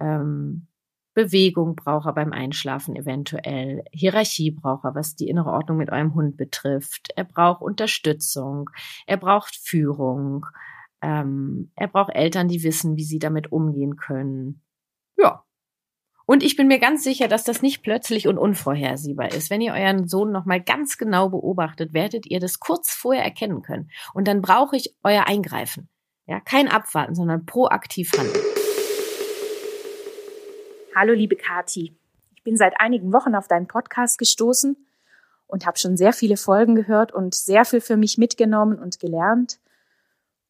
Ähm, 0.00 0.66
Bewegung 1.14 1.76
braucht 1.76 2.06
er 2.06 2.12
beim 2.12 2.32
Einschlafen 2.32 2.96
eventuell, 2.96 3.84
Hierarchie 3.92 4.50
braucht 4.50 4.84
er, 4.84 4.94
was 4.94 5.14
die 5.14 5.28
innere 5.28 5.50
Ordnung 5.50 5.78
mit 5.78 5.90
eurem 5.90 6.14
Hund 6.14 6.36
betrifft. 6.36 7.10
Er 7.16 7.24
braucht 7.24 7.62
Unterstützung, 7.62 8.68
er 9.06 9.16
braucht 9.16 9.56
Führung, 9.56 10.46
ähm, 11.00 11.70
er 11.76 11.88
braucht 11.88 12.14
Eltern, 12.14 12.48
die 12.48 12.64
wissen, 12.64 12.96
wie 12.96 13.04
sie 13.04 13.20
damit 13.20 13.52
umgehen 13.52 13.96
können. 13.96 14.62
Ja. 15.16 15.44
Und 16.26 16.42
ich 16.42 16.56
bin 16.56 16.68
mir 16.68 16.78
ganz 16.78 17.04
sicher, 17.04 17.28
dass 17.28 17.44
das 17.44 17.62
nicht 17.62 17.82
plötzlich 17.82 18.26
und 18.26 18.38
unvorhersehbar 18.38 19.30
ist. 19.32 19.50
Wenn 19.50 19.60
ihr 19.60 19.74
euren 19.74 20.08
Sohn 20.08 20.32
nochmal 20.32 20.62
ganz 20.62 20.96
genau 20.96 21.28
beobachtet, 21.28 21.92
werdet 21.92 22.26
ihr 22.26 22.40
das 22.40 22.58
kurz 22.58 22.92
vorher 22.92 23.22
erkennen 23.22 23.62
können. 23.62 23.90
Und 24.14 24.26
dann 24.26 24.40
brauche 24.40 24.76
ich 24.76 24.96
euer 25.04 25.26
Eingreifen. 25.26 25.88
Ja, 26.26 26.40
kein 26.40 26.68
Abwarten, 26.68 27.14
sondern 27.14 27.44
proaktiv 27.44 28.10
handeln. 28.16 28.53
Hallo 30.96 31.12
liebe 31.12 31.34
Kati. 31.34 31.92
Ich 32.36 32.44
bin 32.44 32.56
seit 32.56 32.74
einigen 32.78 33.12
Wochen 33.12 33.34
auf 33.34 33.48
deinen 33.48 33.66
Podcast 33.66 34.16
gestoßen 34.16 34.76
und 35.48 35.66
habe 35.66 35.76
schon 35.76 35.96
sehr 35.96 36.12
viele 36.12 36.36
Folgen 36.36 36.76
gehört 36.76 37.12
und 37.12 37.34
sehr 37.34 37.64
viel 37.64 37.80
für 37.80 37.96
mich 37.96 38.16
mitgenommen 38.16 38.78
und 38.78 39.00
gelernt 39.00 39.58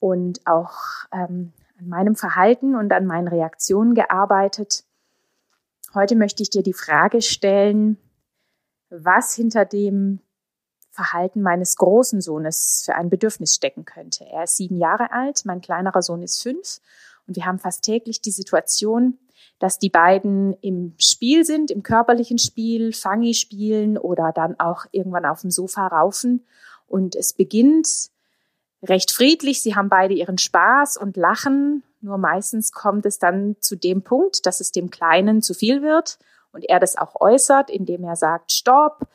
und 0.00 0.46
auch 0.46 0.74
ähm, 1.12 1.54
an 1.78 1.88
meinem 1.88 2.14
Verhalten 2.14 2.74
und 2.74 2.92
an 2.92 3.06
meinen 3.06 3.26
Reaktionen 3.26 3.94
gearbeitet. 3.94 4.84
Heute 5.94 6.14
möchte 6.14 6.42
ich 6.42 6.50
dir 6.50 6.62
die 6.62 6.74
Frage 6.74 7.22
stellen, 7.22 7.96
was 8.90 9.34
hinter 9.34 9.64
dem 9.64 10.20
Verhalten 10.90 11.40
meines 11.40 11.76
großen 11.76 12.20
Sohnes 12.20 12.82
für 12.84 12.96
ein 12.96 13.08
Bedürfnis 13.08 13.54
stecken 13.54 13.86
könnte. 13.86 14.26
Er 14.26 14.44
ist 14.44 14.58
sieben 14.58 14.76
Jahre 14.76 15.10
alt, 15.10 15.46
mein 15.46 15.62
kleinerer 15.62 16.02
Sohn 16.02 16.22
ist 16.22 16.42
fünf 16.42 16.82
und 17.26 17.34
wir 17.34 17.46
haben 17.46 17.58
fast 17.58 17.82
täglich 17.82 18.20
die 18.20 18.30
Situation, 18.30 19.16
dass 19.58 19.78
die 19.78 19.90
beiden 19.90 20.54
im 20.60 20.94
Spiel 20.98 21.44
sind, 21.44 21.70
im 21.70 21.82
körperlichen 21.82 22.38
Spiel, 22.38 22.92
Fangi 22.92 23.34
spielen 23.34 23.98
oder 23.98 24.32
dann 24.32 24.58
auch 24.58 24.86
irgendwann 24.90 25.26
auf 25.26 25.42
dem 25.42 25.50
Sofa 25.50 25.86
raufen. 25.86 26.44
Und 26.86 27.16
es 27.16 27.32
beginnt 27.32 28.10
recht 28.82 29.10
friedlich. 29.10 29.62
Sie 29.62 29.74
haben 29.74 29.88
beide 29.88 30.14
ihren 30.14 30.38
Spaß 30.38 30.96
und 30.96 31.16
lachen. 31.16 31.82
Nur 32.00 32.18
meistens 32.18 32.72
kommt 32.72 33.06
es 33.06 33.18
dann 33.18 33.56
zu 33.60 33.76
dem 33.76 34.02
Punkt, 34.02 34.46
dass 34.46 34.60
es 34.60 34.72
dem 34.72 34.90
Kleinen 34.90 35.42
zu 35.42 35.54
viel 35.54 35.82
wird 35.82 36.18
und 36.52 36.64
er 36.68 36.78
das 36.80 36.96
auch 36.96 37.20
äußert, 37.20 37.70
indem 37.70 38.04
er 38.04 38.16
sagt, 38.16 38.52
stopp, 38.52 39.08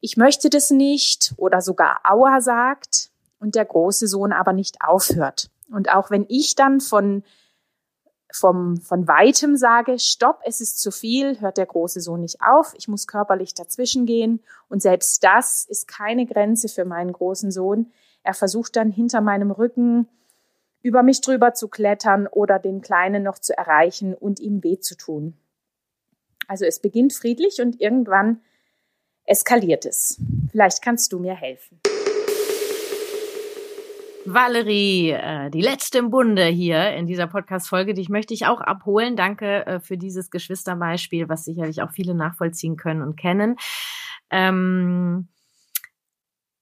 ich 0.00 0.16
möchte 0.16 0.50
das 0.50 0.70
nicht 0.70 1.32
oder 1.36 1.60
sogar 1.60 2.00
Aua 2.04 2.40
sagt 2.40 3.10
und 3.38 3.54
der 3.54 3.64
große 3.64 4.08
Sohn 4.08 4.32
aber 4.32 4.52
nicht 4.52 4.82
aufhört. 4.82 5.50
Und 5.70 5.94
auch 5.94 6.10
wenn 6.10 6.26
ich 6.28 6.54
dann 6.54 6.80
von 6.80 7.22
vom, 8.32 8.78
von 8.78 9.06
weitem 9.06 9.56
sage, 9.56 9.98
stopp, 9.98 10.40
es 10.44 10.60
ist 10.60 10.80
zu 10.80 10.90
viel, 10.90 11.40
hört 11.40 11.58
der 11.58 11.66
große 11.66 12.00
Sohn 12.00 12.20
nicht 12.20 12.38
auf, 12.40 12.74
ich 12.76 12.88
muss 12.88 13.06
körperlich 13.06 13.54
dazwischen 13.54 14.06
gehen. 14.06 14.42
Und 14.68 14.82
selbst 14.82 15.22
das 15.22 15.64
ist 15.64 15.86
keine 15.86 16.26
Grenze 16.26 16.68
für 16.68 16.84
meinen 16.84 17.12
großen 17.12 17.50
Sohn. 17.50 17.92
Er 18.22 18.34
versucht 18.34 18.76
dann 18.76 18.90
hinter 18.90 19.20
meinem 19.20 19.50
Rücken 19.50 20.08
über 20.82 21.02
mich 21.02 21.20
drüber 21.20 21.54
zu 21.54 21.68
klettern 21.68 22.26
oder 22.26 22.58
den 22.58 22.80
Kleinen 22.80 23.22
noch 23.22 23.38
zu 23.38 23.56
erreichen 23.56 24.14
und 24.14 24.40
ihm 24.40 24.62
weh 24.64 24.78
zu 24.80 24.96
tun. 24.96 25.36
Also 26.48 26.64
es 26.64 26.80
beginnt 26.80 27.12
friedlich 27.12 27.60
und 27.60 27.80
irgendwann 27.80 28.40
eskaliert 29.24 29.86
es. 29.86 30.20
Vielleicht 30.50 30.82
kannst 30.82 31.12
du 31.12 31.18
mir 31.18 31.34
helfen. 31.34 31.80
Valerie, 34.24 35.10
äh, 35.10 35.50
die 35.50 35.60
letzte 35.60 35.98
im 35.98 36.10
Bunde 36.10 36.46
hier 36.46 36.92
in 36.94 37.06
dieser 37.06 37.26
Podcast-Folge, 37.26 37.94
dich 37.94 38.08
möchte 38.08 38.34
ich 38.34 38.46
auch 38.46 38.60
abholen. 38.60 39.16
Danke 39.16 39.66
äh, 39.66 39.80
für 39.80 39.98
dieses 39.98 40.30
Geschwisterbeispiel, 40.30 41.28
was 41.28 41.44
sicherlich 41.44 41.82
auch 41.82 41.90
viele 41.90 42.14
nachvollziehen 42.14 42.76
können 42.76 43.02
und 43.02 43.16
kennen. 43.16 43.56
Ähm, 44.30 45.28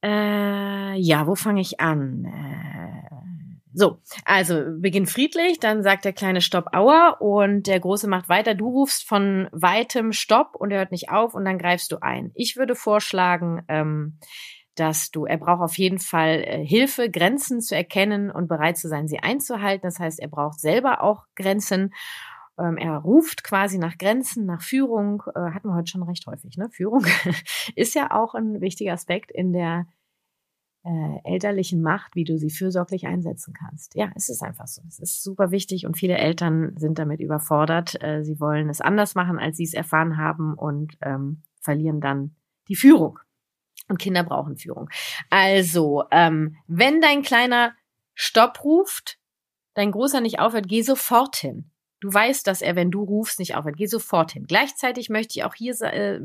äh, 0.03 0.97
ja, 0.99 1.27
wo 1.27 1.35
fange 1.35 1.61
ich 1.61 1.81
an? 1.81 2.25
Äh, 2.25 3.11
so, 3.73 3.99
also 4.25 4.65
beginn 4.79 5.07
friedlich, 5.07 5.61
dann 5.61 5.83
sagt 5.83 6.05
der 6.05 6.13
kleine 6.13 6.41
Stopp 6.41 6.75
Aua 6.75 7.11
und 7.21 7.67
der 7.67 7.79
Große 7.79 8.09
macht 8.09 8.29
weiter. 8.29 8.55
Du 8.55 8.69
rufst 8.69 9.07
von 9.07 9.49
weitem 9.53 10.13
Stopp 10.13 10.57
und 10.57 10.73
er 10.73 10.79
hört 10.79 10.93
nicht 10.93 11.11
auf 11.11 11.35
und 11.35 11.45
dann 11.45 11.59
greifst 11.59 11.93
du 11.93 12.03
ein. 12.03 12.33
Ich 12.35 12.57
würde 12.57 12.75
vorschlagen, 12.75 13.63
ähm, 13.69 14.19
dass 14.75 15.11
du, 15.11 15.25
er 15.25 15.37
braucht 15.37 15.63
auf 15.63 15.79
jeden 15.79 15.99
Fall 15.99 16.43
äh, 16.45 16.65
Hilfe, 16.65 17.11
Grenzen 17.11 17.61
zu 17.61 17.75
erkennen 17.75 18.31
und 18.31 18.49
bereit 18.49 18.79
zu 18.79 18.89
sein, 18.89 19.09
sie 19.09 19.19
einzuhalten. 19.19 19.83
Das 19.87 19.99
heißt, 19.99 20.21
er 20.21 20.29
braucht 20.29 20.61
selber 20.61 21.03
auch 21.03 21.27
Grenzen. 21.37 21.93
Ähm, 22.59 22.77
er 22.77 22.97
ruft 22.99 23.45
quasi 23.45 23.79
nach 23.79 23.99
Grenzen, 23.99 24.47
nach 24.47 24.63
Führung. 24.63 25.23
Äh, 25.35 25.53
hatten 25.53 25.69
wir 25.69 25.75
heute 25.75 25.91
schon 25.91 26.03
recht 26.03 26.27
häufig. 26.27 26.57
Ne? 26.57 26.69
Führung 26.71 27.05
ist 27.75 27.95
ja 27.95 28.11
auch 28.11 28.35
ein 28.35 28.61
wichtiger 28.61 28.93
Aspekt 28.93 29.31
in 29.31 29.53
der 29.53 29.87
äh, 30.85 31.19
elterlichen 31.25 31.83
Macht, 31.83 32.17
wie 32.17 32.25
du 32.25 32.39
sie 32.39 32.51
fürsorglich 32.51 33.07
einsetzen 33.07 33.53
kannst. 33.53 33.95
Ja, 33.95 34.11
es 34.15 34.29
ist 34.29 34.43
einfach 34.43 34.67
so. 34.67 34.83
Es 34.89 34.99
ist 34.99 35.23
super 35.23 35.51
wichtig 35.51 35.85
und 35.87 35.99
viele 35.99 36.17
Eltern 36.17 36.75
sind 36.77 36.99
damit 36.99 37.21
überfordert. 37.21 38.03
Äh, 38.03 38.25
sie 38.25 38.41
wollen 38.41 38.69
es 38.71 38.81
anders 38.81 39.15
machen, 39.15 39.39
als 39.39 39.57
sie 39.57 39.65
es 39.65 39.75
erfahren 39.75 40.17
haben 40.17 40.55
und 40.55 40.97
ähm, 41.03 41.43
verlieren 41.61 42.01
dann 42.01 42.35
die 42.69 42.77
Führung. 42.77 43.19
Und 43.89 43.99
Kinder 43.99 44.23
brauchen 44.23 44.57
Führung. 44.57 44.89
Also, 45.31 46.05
ähm, 46.11 46.57
wenn 46.67 47.01
dein 47.01 47.23
kleiner 47.23 47.75
Stopp 48.15 48.63
ruft, 48.65 49.19
dein 49.75 49.93
Großer 49.93 50.21
nicht 50.21 50.39
aufhört, 50.39 50.69
geh 50.69 50.83
sofort 50.83 51.37
hin. 51.37 51.70
Du 52.01 52.13
weißt, 52.13 52.47
dass 52.47 52.63
er, 52.63 52.77
wenn 52.77 52.91
du 52.91 53.03
rufst, 53.03 53.39
nicht 53.39 53.55
aufhört. 53.55 53.77
Geh 53.77 53.87
sofort 53.87 54.33
hin. 54.33 54.47
Gleichzeitig 54.49 55.11
möchte 55.11 55.39
ich 55.39 55.45
auch 55.45 55.55
hier 55.55 55.79
äh, 55.83 56.19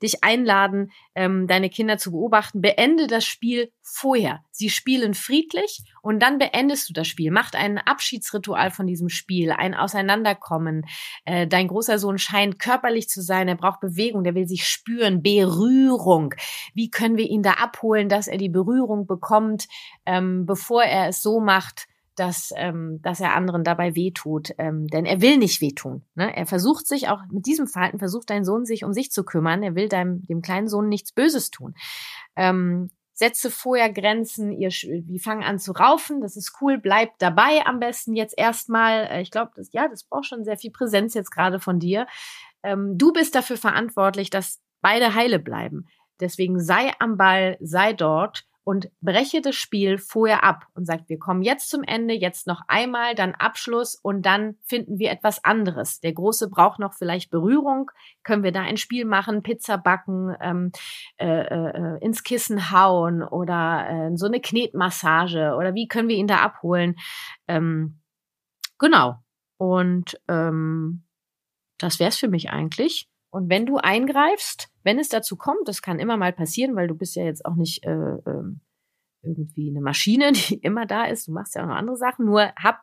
dich 0.00 0.22
einladen, 0.22 0.92
ähm, 1.16 1.48
deine 1.48 1.70
Kinder 1.70 1.98
zu 1.98 2.12
beobachten. 2.12 2.60
Beende 2.60 3.08
das 3.08 3.24
Spiel 3.24 3.72
vorher. 3.82 4.44
Sie 4.52 4.70
spielen 4.70 5.14
friedlich 5.14 5.82
und 6.02 6.20
dann 6.22 6.38
beendest 6.38 6.88
du 6.88 6.92
das 6.92 7.08
Spiel. 7.08 7.32
Macht 7.32 7.56
ein 7.56 7.78
Abschiedsritual 7.78 8.70
von 8.70 8.86
diesem 8.86 9.08
Spiel, 9.08 9.50
ein 9.50 9.74
Auseinanderkommen. 9.74 10.86
Äh, 11.24 11.48
dein 11.48 11.66
großer 11.66 11.98
Sohn 11.98 12.18
scheint 12.18 12.60
körperlich 12.60 13.08
zu 13.08 13.22
sein. 13.22 13.48
Er 13.48 13.56
braucht 13.56 13.80
Bewegung. 13.80 14.22
Der 14.22 14.36
will 14.36 14.46
sich 14.46 14.68
spüren. 14.68 15.20
Berührung. 15.20 16.34
Wie 16.74 16.90
können 16.90 17.16
wir 17.16 17.28
ihn 17.28 17.42
da 17.42 17.54
abholen, 17.54 18.08
dass 18.08 18.28
er 18.28 18.38
die 18.38 18.48
Berührung 18.48 19.08
bekommt, 19.08 19.66
ähm, 20.06 20.46
bevor 20.46 20.84
er 20.84 21.08
es 21.08 21.22
so 21.22 21.40
macht? 21.40 21.88
Dass, 22.16 22.52
ähm, 22.56 23.00
dass 23.02 23.20
er 23.20 23.34
anderen 23.34 23.64
dabei 23.64 23.94
wehtut. 23.94 24.52
Ähm, 24.58 24.86
denn 24.88 25.06
er 25.06 25.20
will 25.20 25.38
nicht 25.38 25.60
wehtun. 25.60 26.02
Ne? 26.14 26.34
Er 26.36 26.46
versucht 26.46 26.86
sich 26.86 27.08
auch 27.08 27.22
mit 27.30 27.46
diesem 27.46 27.66
Verhalten, 27.66 27.98
versucht 27.98 28.30
dein 28.30 28.44
Sohn 28.44 28.64
sich 28.64 28.84
um 28.84 28.92
sich 28.92 29.10
zu 29.10 29.24
kümmern. 29.24 29.62
Er 29.62 29.74
will 29.74 29.88
deinem, 29.88 30.22
dem 30.26 30.42
kleinen 30.42 30.68
Sohn 30.68 30.88
nichts 30.88 31.12
Böses 31.12 31.50
tun. 31.50 31.74
Ähm, 32.36 32.90
setze 33.14 33.50
vorher 33.50 33.92
Grenzen, 33.92 34.52
ihr, 34.52 34.70
die 34.70 35.18
fangen 35.18 35.42
an 35.42 35.58
zu 35.58 35.72
raufen, 35.72 36.20
das 36.20 36.36
ist 36.36 36.56
cool, 36.60 36.78
bleibt 36.78 37.20
dabei 37.20 37.64
am 37.66 37.78
besten 37.78 38.16
jetzt 38.16 38.34
erstmal. 38.36 39.04
Äh, 39.04 39.22
ich 39.22 39.30
glaube, 39.30 39.52
das, 39.54 39.72
ja, 39.72 39.88
das 39.88 40.04
braucht 40.04 40.26
schon 40.26 40.44
sehr 40.44 40.56
viel 40.56 40.70
Präsenz 40.70 41.14
jetzt 41.14 41.30
gerade 41.30 41.60
von 41.60 41.78
dir. 41.78 42.06
Ähm, 42.62 42.98
du 42.98 43.12
bist 43.12 43.34
dafür 43.34 43.56
verantwortlich, 43.56 44.30
dass 44.30 44.60
beide 44.80 45.14
heile 45.14 45.38
bleiben. 45.38 45.86
Deswegen 46.20 46.60
sei 46.60 46.92
am 46.98 47.16
Ball, 47.16 47.56
sei 47.60 47.92
dort 47.92 48.44
und 48.64 48.90
breche 49.00 49.40
das 49.40 49.56
Spiel 49.56 49.98
vorher 49.98 50.44
ab 50.44 50.66
und 50.74 50.86
sagt, 50.86 51.08
wir 51.08 51.18
kommen 51.18 51.42
jetzt 51.42 51.68
zum 51.68 51.82
Ende, 51.82 52.14
jetzt 52.14 52.46
noch 52.46 52.62
einmal, 52.68 53.14
dann 53.14 53.34
Abschluss 53.34 53.96
und 53.96 54.24
dann 54.24 54.56
finden 54.64 54.98
wir 54.98 55.10
etwas 55.10 55.44
anderes. 55.44 56.00
Der 56.00 56.12
Große 56.12 56.48
braucht 56.48 56.78
noch 56.78 56.94
vielleicht 56.94 57.30
Berührung. 57.30 57.90
Können 58.22 58.44
wir 58.44 58.52
da 58.52 58.60
ein 58.60 58.76
Spiel 58.76 59.04
machen, 59.04 59.42
Pizza 59.42 59.78
backen, 59.78 60.36
ähm, 60.40 60.70
äh, 61.16 61.26
äh, 61.26 61.98
ins 62.04 62.22
Kissen 62.22 62.70
hauen 62.70 63.22
oder 63.22 63.88
äh, 63.88 64.16
so 64.16 64.26
eine 64.26 64.40
Knetmassage 64.40 65.56
oder 65.56 65.74
wie 65.74 65.88
können 65.88 66.08
wir 66.08 66.16
ihn 66.16 66.28
da 66.28 66.36
abholen? 66.36 66.96
Ähm, 67.48 68.00
genau. 68.78 69.16
Und 69.56 70.20
ähm, 70.28 71.04
das 71.78 71.98
wär's 71.98 72.16
für 72.16 72.28
mich 72.28 72.50
eigentlich. 72.50 73.08
Und 73.32 73.48
wenn 73.48 73.64
du 73.64 73.78
eingreifst, 73.78 74.68
wenn 74.82 74.98
es 74.98 75.08
dazu 75.08 75.36
kommt, 75.36 75.66
das 75.66 75.80
kann 75.80 75.98
immer 75.98 76.18
mal 76.18 76.34
passieren, 76.34 76.76
weil 76.76 76.86
du 76.86 76.94
bist 76.94 77.16
ja 77.16 77.24
jetzt 77.24 77.46
auch 77.46 77.54
nicht 77.54 77.82
äh, 77.82 77.90
äh, 77.90 78.44
irgendwie 79.22 79.70
eine 79.70 79.80
Maschine, 79.80 80.32
die 80.32 80.56
immer 80.56 80.84
da 80.84 81.04
ist. 81.04 81.28
Du 81.28 81.32
machst 81.32 81.54
ja 81.54 81.62
auch 81.62 81.68
noch 81.68 81.76
andere 81.76 81.96
Sachen. 81.96 82.26
Nur 82.26 82.52
hab 82.56 82.82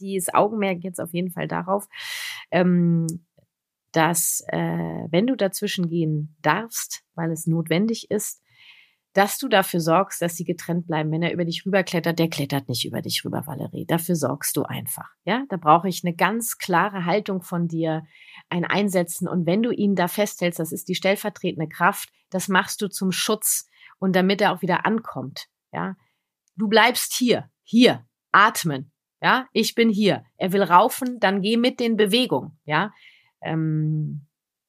dieses 0.00 0.32
Augenmerk 0.32 0.82
jetzt 0.82 1.00
auf 1.00 1.12
jeden 1.12 1.30
Fall 1.30 1.48
darauf, 1.48 1.86
ähm, 2.50 3.06
dass 3.92 4.42
äh, 4.48 5.06
wenn 5.10 5.26
du 5.26 5.36
dazwischen 5.36 5.90
gehen 5.90 6.34
darfst, 6.40 7.04
weil 7.14 7.30
es 7.30 7.46
notwendig 7.46 8.10
ist, 8.10 8.42
dass 9.12 9.38
du 9.38 9.48
dafür 9.48 9.80
sorgst, 9.80 10.22
dass 10.22 10.36
sie 10.36 10.44
getrennt 10.44 10.86
bleiben. 10.86 11.10
Wenn 11.10 11.22
er 11.22 11.32
über 11.32 11.44
dich 11.44 11.66
rüberklettert, 11.66 12.18
der 12.18 12.28
klettert 12.28 12.68
nicht 12.68 12.84
über 12.84 13.02
dich 13.02 13.24
rüber, 13.24 13.46
Valerie. 13.46 13.84
Dafür 13.86 14.14
sorgst 14.14 14.56
du 14.56 14.62
einfach. 14.62 15.08
Ja, 15.24 15.44
da 15.48 15.56
brauche 15.56 15.88
ich 15.88 16.04
eine 16.04 16.14
ganz 16.14 16.58
klare 16.58 17.04
Haltung 17.04 17.42
von 17.42 17.66
dir, 17.66 18.04
ein 18.48 18.64
Einsetzen. 18.64 19.28
Und 19.28 19.46
wenn 19.46 19.62
du 19.62 19.70
ihn 19.72 19.96
da 19.96 20.06
festhältst, 20.06 20.60
das 20.60 20.70
ist 20.70 20.88
die 20.88 20.94
stellvertretende 20.94 21.68
Kraft, 21.68 22.10
das 22.30 22.48
machst 22.48 22.80
du 22.82 22.88
zum 22.88 23.10
Schutz 23.10 23.68
und 23.98 24.14
damit 24.14 24.40
er 24.40 24.52
auch 24.52 24.62
wieder 24.62 24.86
ankommt. 24.86 25.48
Ja, 25.72 25.96
du 26.56 26.68
bleibst 26.68 27.14
hier, 27.14 27.50
hier, 27.62 28.06
atmen. 28.32 28.92
Ja, 29.22 29.48
ich 29.52 29.74
bin 29.74 29.90
hier. 29.90 30.24
Er 30.36 30.52
will 30.52 30.62
raufen, 30.62 31.18
dann 31.20 31.42
geh 31.42 31.56
mit 31.56 31.78
den 31.78 31.96
Bewegungen. 31.96 32.58
Ja, 32.64 32.92
ähm, 33.42 34.26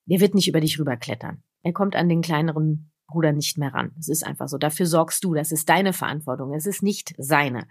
er 0.08 0.19
wird 0.19 0.36
nicht 0.36 0.47
über 0.47 0.60
dich 0.60 0.80
rüberklettern. 0.80 1.43
Er 1.63 1.73
kommt 1.73 1.95
an 1.95 2.10
den 2.10 2.21
kleineren 2.21 2.90
Bruder 3.12 3.32
nicht 3.34 3.58
mehr 3.58 3.74
ran. 3.74 3.91
Es 4.00 4.08
ist 4.10 4.26
einfach 4.26 4.47
so. 4.47 4.58
Dafür 4.58 4.86
sorgst 4.86 5.24
du. 5.24 5.34
Das 5.34 5.52
ist 5.52 5.69
deine 5.69 5.93
Verantwortung. 5.93 6.54
Es 6.54 6.65
ist 6.65 6.82
nicht 6.82 7.13
seine. 7.17 7.67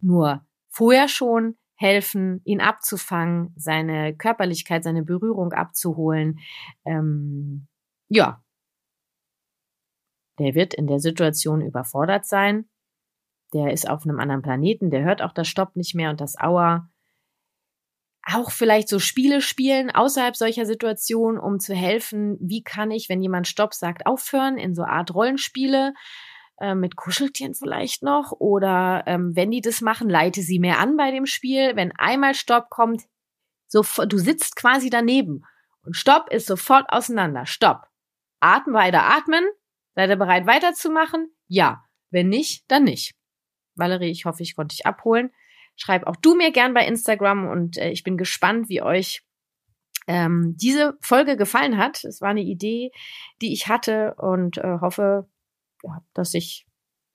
Nur 0.00 0.44
vorher 0.68 1.08
schon 1.08 1.56
helfen, 1.76 2.40
ihn 2.44 2.60
abzufangen, 2.60 3.54
seine 3.56 4.16
Körperlichkeit, 4.16 4.82
seine 4.82 5.04
Berührung 5.04 5.52
abzuholen. 5.52 6.40
Ähm, 6.84 7.68
ja. 8.08 8.42
Der 10.38 10.54
wird 10.54 10.74
in 10.74 10.86
der 10.86 10.98
Situation 10.98 11.60
überfordert 11.60 12.26
sein. 12.26 12.68
Der 13.54 13.72
ist 13.72 13.88
auf 13.88 14.04
einem 14.04 14.18
anderen 14.18 14.42
Planeten. 14.42 14.90
Der 14.90 15.04
hört 15.04 15.22
auch 15.22 15.32
das 15.32 15.48
Stopp 15.48 15.76
nicht 15.76 15.94
mehr 15.94 16.10
und 16.10 16.20
das 16.20 16.38
Aua 16.38 16.90
auch 18.34 18.50
vielleicht 18.50 18.88
so 18.88 18.98
Spiele 18.98 19.40
spielen 19.40 19.90
außerhalb 19.90 20.36
solcher 20.36 20.66
Situationen, 20.66 21.40
um 21.40 21.60
zu 21.60 21.74
helfen, 21.74 22.36
wie 22.40 22.62
kann 22.62 22.90
ich, 22.90 23.08
wenn 23.08 23.22
jemand 23.22 23.48
Stopp 23.48 23.74
sagt, 23.74 24.06
aufhören 24.06 24.58
in 24.58 24.74
so 24.74 24.82
Art 24.82 25.14
Rollenspiele 25.14 25.94
äh, 26.60 26.74
mit 26.74 26.96
Kuscheltieren 26.96 27.54
vielleicht 27.54 28.02
noch 28.02 28.32
oder 28.32 29.04
ähm, 29.06 29.34
wenn 29.34 29.50
die 29.50 29.60
das 29.60 29.80
machen, 29.80 30.08
leite 30.08 30.42
sie 30.42 30.58
mehr 30.58 30.78
an 30.78 30.96
bei 30.96 31.10
dem 31.10 31.26
Spiel. 31.26 31.74
Wenn 31.76 31.92
einmal 31.96 32.34
Stopp 32.34 32.68
kommt, 32.70 33.02
so 33.66 33.82
du 34.06 34.18
sitzt 34.18 34.56
quasi 34.56 34.90
daneben 34.90 35.44
und 35.82 35.96
Stopp 35.96 36.30
ist 36.30 36.46
sofort 36.46 36.86
auseinander. 36.90 37.46
Stopp. 37.46 37.86
Atmen 38.40 38.74
weiter 38.74 39.04
atmen. 39.04 39.44
Seid 39.94 40.10
ihr 40.10 40.16
bereit 40.16 40.46
weiterzumachen? 40.46 41.30
Ja. 41.46 41.84
Wenn 42.10 42.28
nicht, 42.28 42.64
dann 42.68 42.84
nicht. 42.84 43.14
Valerie, 43.74 44.10
ich 44.10 44.24
hoffe, 44.24 44.42
ich 44.42 44.56
konnte 44.56 44.74
dich 44.74 44.86
abholen. 44.86 45.30
Schreib 45.78 46.06
auch 46.06 46.16
du 46.16 46.34
mir 46.34 46.50
gern 46.50 46.74
bei 46.74 46.84
Instagram 46.84 47.48
und 47.48 47.78
äh, 47.78 47.90
ich 47.90 48.02
bin 48.02 48.18
gespannt, 48.18 48.68
wie 48.68 48.82
euch 48.82 49.22
ähm, 50.08 50.56
diese 50.60 50.98
Folge 51.00 51.36
gefallen 51.36 51.78
hat. 51.78 52.02
Es 52.04 52.20
war 52.20 52.30
eine 52.30 52.42
Idee, 52.42 52.90
die 53.40 53.52
ich 53.52 53.68
hatte 53.68 54.14
und 54.16 54.58
äh, 54.58 54.78
hoffe, 54.80 55.28
ja, 55.84 56.02
dass 56.14 56.34
ich 56.34 56.66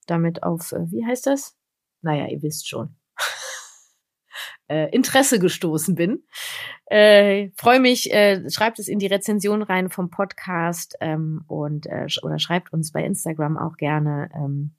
damit 0.08 0.44
auf, 0.44 0.72
äh, 0.72 0.90
wie 0.92 1.06
heißt 1.06 1.28
das? 1.28 1.58
Naja, 2.02 2.28
ihr 2.28 2.42
wisst 2.42 2.70
schon. 2.70 2.96
äh, 4.70 4.90
Interesse 4.96 5.40
gestoßen 5.40 5.96
bin. 5.96 6.24
Äh, 6.86 7.50
Freue 7.56 7.82
mich, 7.82 8.14
äh, 8.14 8.50
schreibt 8.50 8.80
es 8.80 8.88
in 8.88 9.00
die 9.00 9.08
Rezension 9.08 9.62
rein 9.62 9.90
vom 9.90 10.10
Podcast 10.10 10.96
ähm, 11.02 11.44
und 11.48 11.86
äh, 11.88 12.08
oder 12.22 12.40
schreibt 12.40 12.72
uns 12.72 12.94
bei 12.94 13.04
Instagram 13.04 13.58
auch 13.58 13.76
gerne, 13.76 14.30
ähm, 14.34 14.76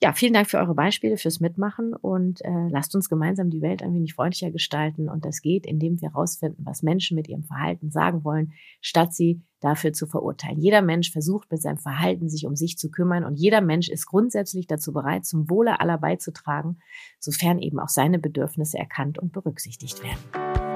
ja, 0.00 0.12
vielen 0.12 0.32
Dank 0.32 0.48
für 0.48 0.58
eure 0.58 0.74
Beispiele, 0.74 1.16
fürs 1.16 1.40
Mitmachen 1.40 1.92
und 1.92 2.40
äh, 2.44 2.68
lasst 2.70 2.94
uns 2.94 3.08
gemeinsam 3.08 3.50
die 3.50 3.62
Welt 3.62 3.82
ein 3.82 3.92
wenig 3.92 4.14
freundlicher 4.14 4.52
gestalten. 4.52 5.08
Und 5.08 5.24
das 5.24 5.42
geht, 5.42 5.66
indem 5.66 6.00
wir 6.00 6.10
herausfinden, 6.10 6.64
was 6.64 6.84
Menschen 6.84 7.16
mit 7.16 7.28
ihrem 7.28 7.42
Verhalten 7.42 7.90
sagen 7.90 8.22
wollen, 8.22 8.52
statt 8.80 9.12
sie 9.12 9.42
dafür 9.60 9.92
zu 9.92 10.06
verurteilen. 10.06 10.60
Jeder 10.60 10.82
Mensch 10.82 11.10
versucht 11.10 11.50
mit 11.50 11.60
seinem 11.60 11.78
Verhalten 11.78 12.28
sich 12.28 12.46
um 12.46 12.54
sich 12.54 12.78
zu 12.78 12.90
kümmern 12.90 13.24
und 13.24 13.40
jeder 13.40 13.60
Mensch 13.60 13.88
ist 13.88 14.06
grundsätzlich 14.06 14.68
dazu 14.68 14.92
bereit, 14.92 15.26
zum 15.26 15.50
Wohle 15.50 15.80
aller 15.80 15.98
beizutragen, 15.98 16.78
sofern 17.18 17.58
eben 17.58 17.80
auch 17.80 17.88
seine 17.88 18.20
Bedürfnisse 18.20 18.78
erkannt 18.78 19.18
und 19.18 19.32
berücksichtigt 19.32 20.04
werden. 20.04 20.67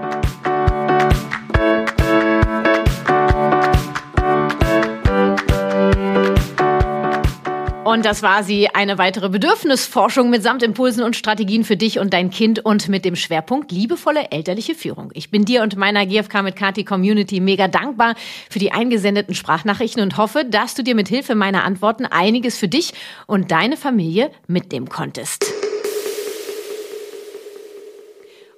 Und 7.92 8.06
das 8.06 8.22
war 8.22 8.42
sie, 8.42 8.70
eine 8.70 8.96
weitere 8.96 9.28
Bedürfnisforschung 9.28 10.30
mitsamt 10.30 10.62
Impulsen 10.62 11.04
und 11.04 11.14
Strategien 11.14 11.62
für 11.62 11.76
dich 11.76 11.98
und 11.98 12.14
dein 12.14 12.30
Kind 12.30 12.64
und 12.64 12.88
mit 12.88 13.04
dem 13.04 13.16
Schwerpunkt 13.16 13.70
liebevolle 13.70 14.30
elterliche 14.30 14.74
Führung. 14.74 15.10
Ich 15.12 15.30
bin 15.30 15.44
dir 15.44 15.62
und 15.62 15.76
meiner 15.76 16.06
GFK 16.06 16.42
mit 16.42 16.56
Kati 16.56 16.84
Community 16.84 17.38
mega 17.38 17.68
dankbar 17.68 18.14
für 18.48 18.60
die 18.60 18.72
eingesendeten 18.72 19.34
Sprachnachrichten 19.34 20.02
und 20.02 20.16
hoffe, 20.16 20.46
dass 20.46 20.74
du 20.74 20.82
dir 20.82 20.94
mit 20.94 21.08
Hilfe 21.08 21.34
meiner 21.34 21.64
Antworten 21.64 22.06
einiges 22.06 22.56
für 22.56 22.68
dich 22.68 22.94
und 23.26 23.50
deine 23.50 23.76
Familie 23.76 24.30
mitnehmen 24.46 24.88
konntest. 24.88 25.44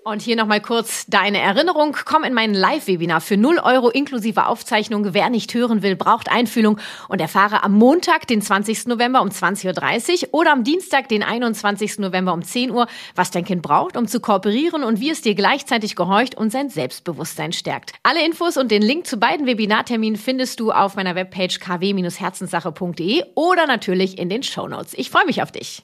Und 0.05 0.21
hier 0.21 0.37
nochmal 0.37 0.61
kurz 0.61 1.07
deine 1.07 1.39
Erinnerung. 1.39 1.97
Komm 2.05 2.25
in 2.25 2.35
mein 2.35 2.53
Live-Webinar 2.53 3.23
für 3.23 3.39
0 3.39 3.59
Euro 3.61 3.89
inklusive 3.89 4.45
Aufzeichnung. 4.45 5.15
Wer 5.15 5.31
nicht 5.31 5.55
hören 5.55 5.83
will, 5.83 5.97
braucht 5.97 6.31
Einfühlung 6.31 6.79
und 7.09 7.23
erfahre 7.23 7.63
am 7.63 7.73
Montag, 7.73 8.27
den 8.27 8.43
20. 8.43 8.87
November 8.87 9.23
um 9.23 9.31
20.30 9.31 10.25
Uhr 10.25 10.29
oder 10.35 10.53
am 10.53 10.63
Dienstag, 10.63 11.09
den 11.09 11.23
21. 11.23 12.01
November 12.01 12.35
um 12.35 12.43
10 12.43 12.71
Uhr, 12.71 12.87
was 13.15 13.31
dein 13.31 13.47
Kind 13.47 13.63
braucht, 13.63 13.97
um 13.97 14.07
zu 14.07 14.21
kooperieren 14.21 14.85
und 14.85 15.01
wie 15.01 15.09
es 15.09 15.23
dir 15.23 15.35
gleichzeitig 15.35 15.97
gehorcht 15.97 16.35
und 16.35 16.53
sein 16.53 16.69
Selbstbewusstsein 16.69 17.55
stärkt. 17.55 17.93
Alle 18.03 18.27
Infos 18.27 18.59
und 18.59 18.71
den 18.71 18.83
Link 18.83 19.07
zu 19.07 19.17
beiden 19.17 19.47
Webinarterminen 19.47 20.19
findest 20.19 20.61
du 20.61 20.71
auf 20.71 20.97
meiner 20.97 21.15
Webpage 21.15 21.61
kw-herzenssache.de 21.61 23.23
oder 23.37 23.67
natürlich 23.67 24.19
in 24.19 24.29
den 24.29 24.43
Show 24.43 24.69
Notes. 24.69 24.93
Ich 24.99 25.09
freue 25.09 25.25
mich 25.25 25.41
auf 25.41 25.51
dich. 25.51 25.83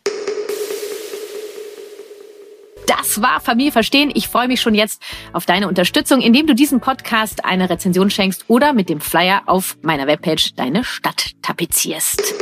Das 3.11 3.21
war 3.23 3.41
Familie 3.41 3.73
verstehen. 3.73 4.13
Ich 4.15 4.29
freue 4.29 4.47
mich 4.47 4.61
schon 4.61 4.77
jetzt 4.77 5.03
auf 5.33 5.45
deine 5.45 5.67
Unterstützung, 5.67 6.21
indem 6.21 6.47
du 6.47 6.55
diesem 6.55 6.79
Podcast 6.79 7.45
eine 7.45 7.69
Rezension 7.69 8.09
schenkst 8.09 8.45
oder 8.47 8.73
mit 8.73 8.89
dem 8.89 9.01
Flyer 9.01 9.43
auf 9.47 9.77
meiner 9.83 10.07
Webpage 10.07 10.55
deine 10.55 10.85
Stadt 10.85 11.33
tapezierst. 11.43 12.35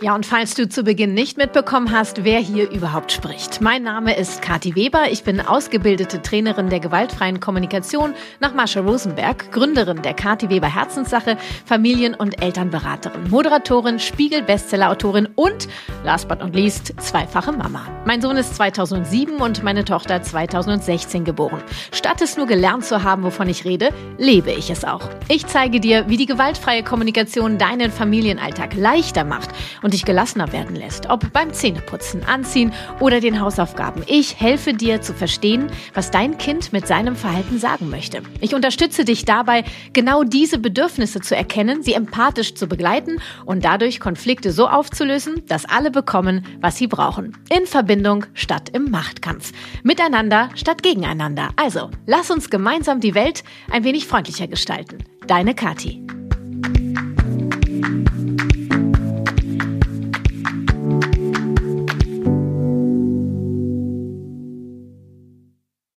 Ja, 0.00 0.14
und 0.14 0.24
falls 0.24 0.54
du 0.54 0.68
zu 0.68 0.84
Beginn 0.84 1.12
nicht 1.12 1.38
mitbekommen 1.38 1.90
hast, 1.90 2.22
wer 2.22 2.38
hier 2.38 2.70
überhaupt 2.70 3.10
spricht. 3.10 3.60
Mein 3.60 3.82
Name 3.82 4.16
ist 4.16 4.42
Kathi 4.42 4.76
Weber. 4.76 5.10
Ich 5.10 5.24
bin 5.24 5.40
ausgebildete 5.40 6.22
Trainerin 6.22 6.70
der 6.70 6.78
gewaltfreien 6.78 7.40
Kommunikation 7.40 8.14
nach 8.38 8.54
Marsha 8.54 8.78
Rosenberg, 8.78 9.50
Gründerin 9.50 10.00
der 10.02 10.14
Kathi 10.14 10.50
Weber 10.50 10.72
Herzenssache, 10.72 11.36
Familien- 11.66 12.14
und 12.14 12.40
Elternberaterin, 12.40 13.28
Moderatorin, 13.28 13.98
Spiegel-Bestseller-Autorin 13.98 15.30
und, 15.34 15.66
last 16.04 16.28
but 16.28 16.38
not 16.38 16.54
least, 16.54 16.92
zweifache 17.00 17.50
Mama. 17.50 17.84
Mein 18.04 18.22
Sohn 18.22 18.36
ist 18.36 18.54
2007 18.54 19.38
und 19.38 19.64
meine 19.64 19.84
Tochter 19.84 20.22
2016 20.22 21.24
geboren. 21.24 21.60
Statt 21.90 22.22
es 22.22 22.36
nur 22.36 22.46
gelernt 22.46 22.84
zu 22.84 23.02
haben, 23.02 23.24
wovon 23.24 23.48
ich 23.48 23.64
rede, 23.64 23.92
lebe 24.16 24.52
ich 24.52 24.70
es 24.70 24.84
auch. 24.84 25.10
Ich 25.26 25.48
zeige 25.48 25.80
dir, 25.80 26.08
wie 26.08 26.16
die 26.16 26.26
gewaltfreie 26.26 26.84
Kommunikation 26.84 27.58
deinen 27.58 27.90
Familienalltag 27.90 28.76
leichter 28.76 29.24
macht 29.24 29.50
dich 29.90 30.04
gelassener 30.04 30.52
werden 30.52 30.76
lässt, 30.76 31.08
ob 31.10 31.32
beim 31.32 31.52
Zähneputzen, 31.52 32.24
Anziehen 32.24 32.72
oder 33.00 33.20
den 33.20 33.40
Hausaufgaben. 33.40 34.02
Ich 34.06 34.40
helfe 34.40 34.74
dir 34.74 35.00
zu 35.00 35.14
verstehen, 35.14 35.70
was 35.94 36.10
dein 36.10 36.38
Kind 36.38 36.72
mit 36.72 36.86
seinem 36.86 37.16
Verhalten 37.16 37.58
sagen 37.58 37.90
möchte. 37.90 38.22
Ich 38.40 38.54
unterstütze 38.54 39.04
dich 39.04 39.24
dabei, 39.24 39.64
genau 39.92 40.24
diese 40.24 40.58
Bedürfnisse 40.58 41.20
zu 41.20 41.36
erkennen, 41.36 41.82
sie 41.82 41.94
empathisch 41.94 42.54
zu 42.54 42.66
begleiten 42.66 43.20
und 43.44 43.64
dadurch 43.64 44.00
Konflikte 44.00 44.52
so 44.52 44.68
aufzulösen, 44.68 45.42
dass 45.46 45.64
alle 45.64 45.90
bekommen, 45.90 46.44
was 46.60 46.76
sie 46.76 46.86
brauchen. 46.86 47.36
In 47.50 47.66
Verbindung 47.66 48.26
statt 48.34 48.70
im 48.72 48.90
Machtkampf. 48.90 49.52
Miteinander 49.82 50.50
statt 50.54 50.82
gegeneinander. 50.82 51.50
Also, 51.56 51.90
lass 52.06 52.30
uns 52.30 52.50
gemeinsam 52.50 53.00
die 53.00 53.14
Welt 53.14 53.44
ein 53.70 53.84
wenig 53.84 54.06
freundlicher 54.06 54.46
gestalten. 54.46 54.98
Deine 55.26 55.54
Kathi. 55.54 56.02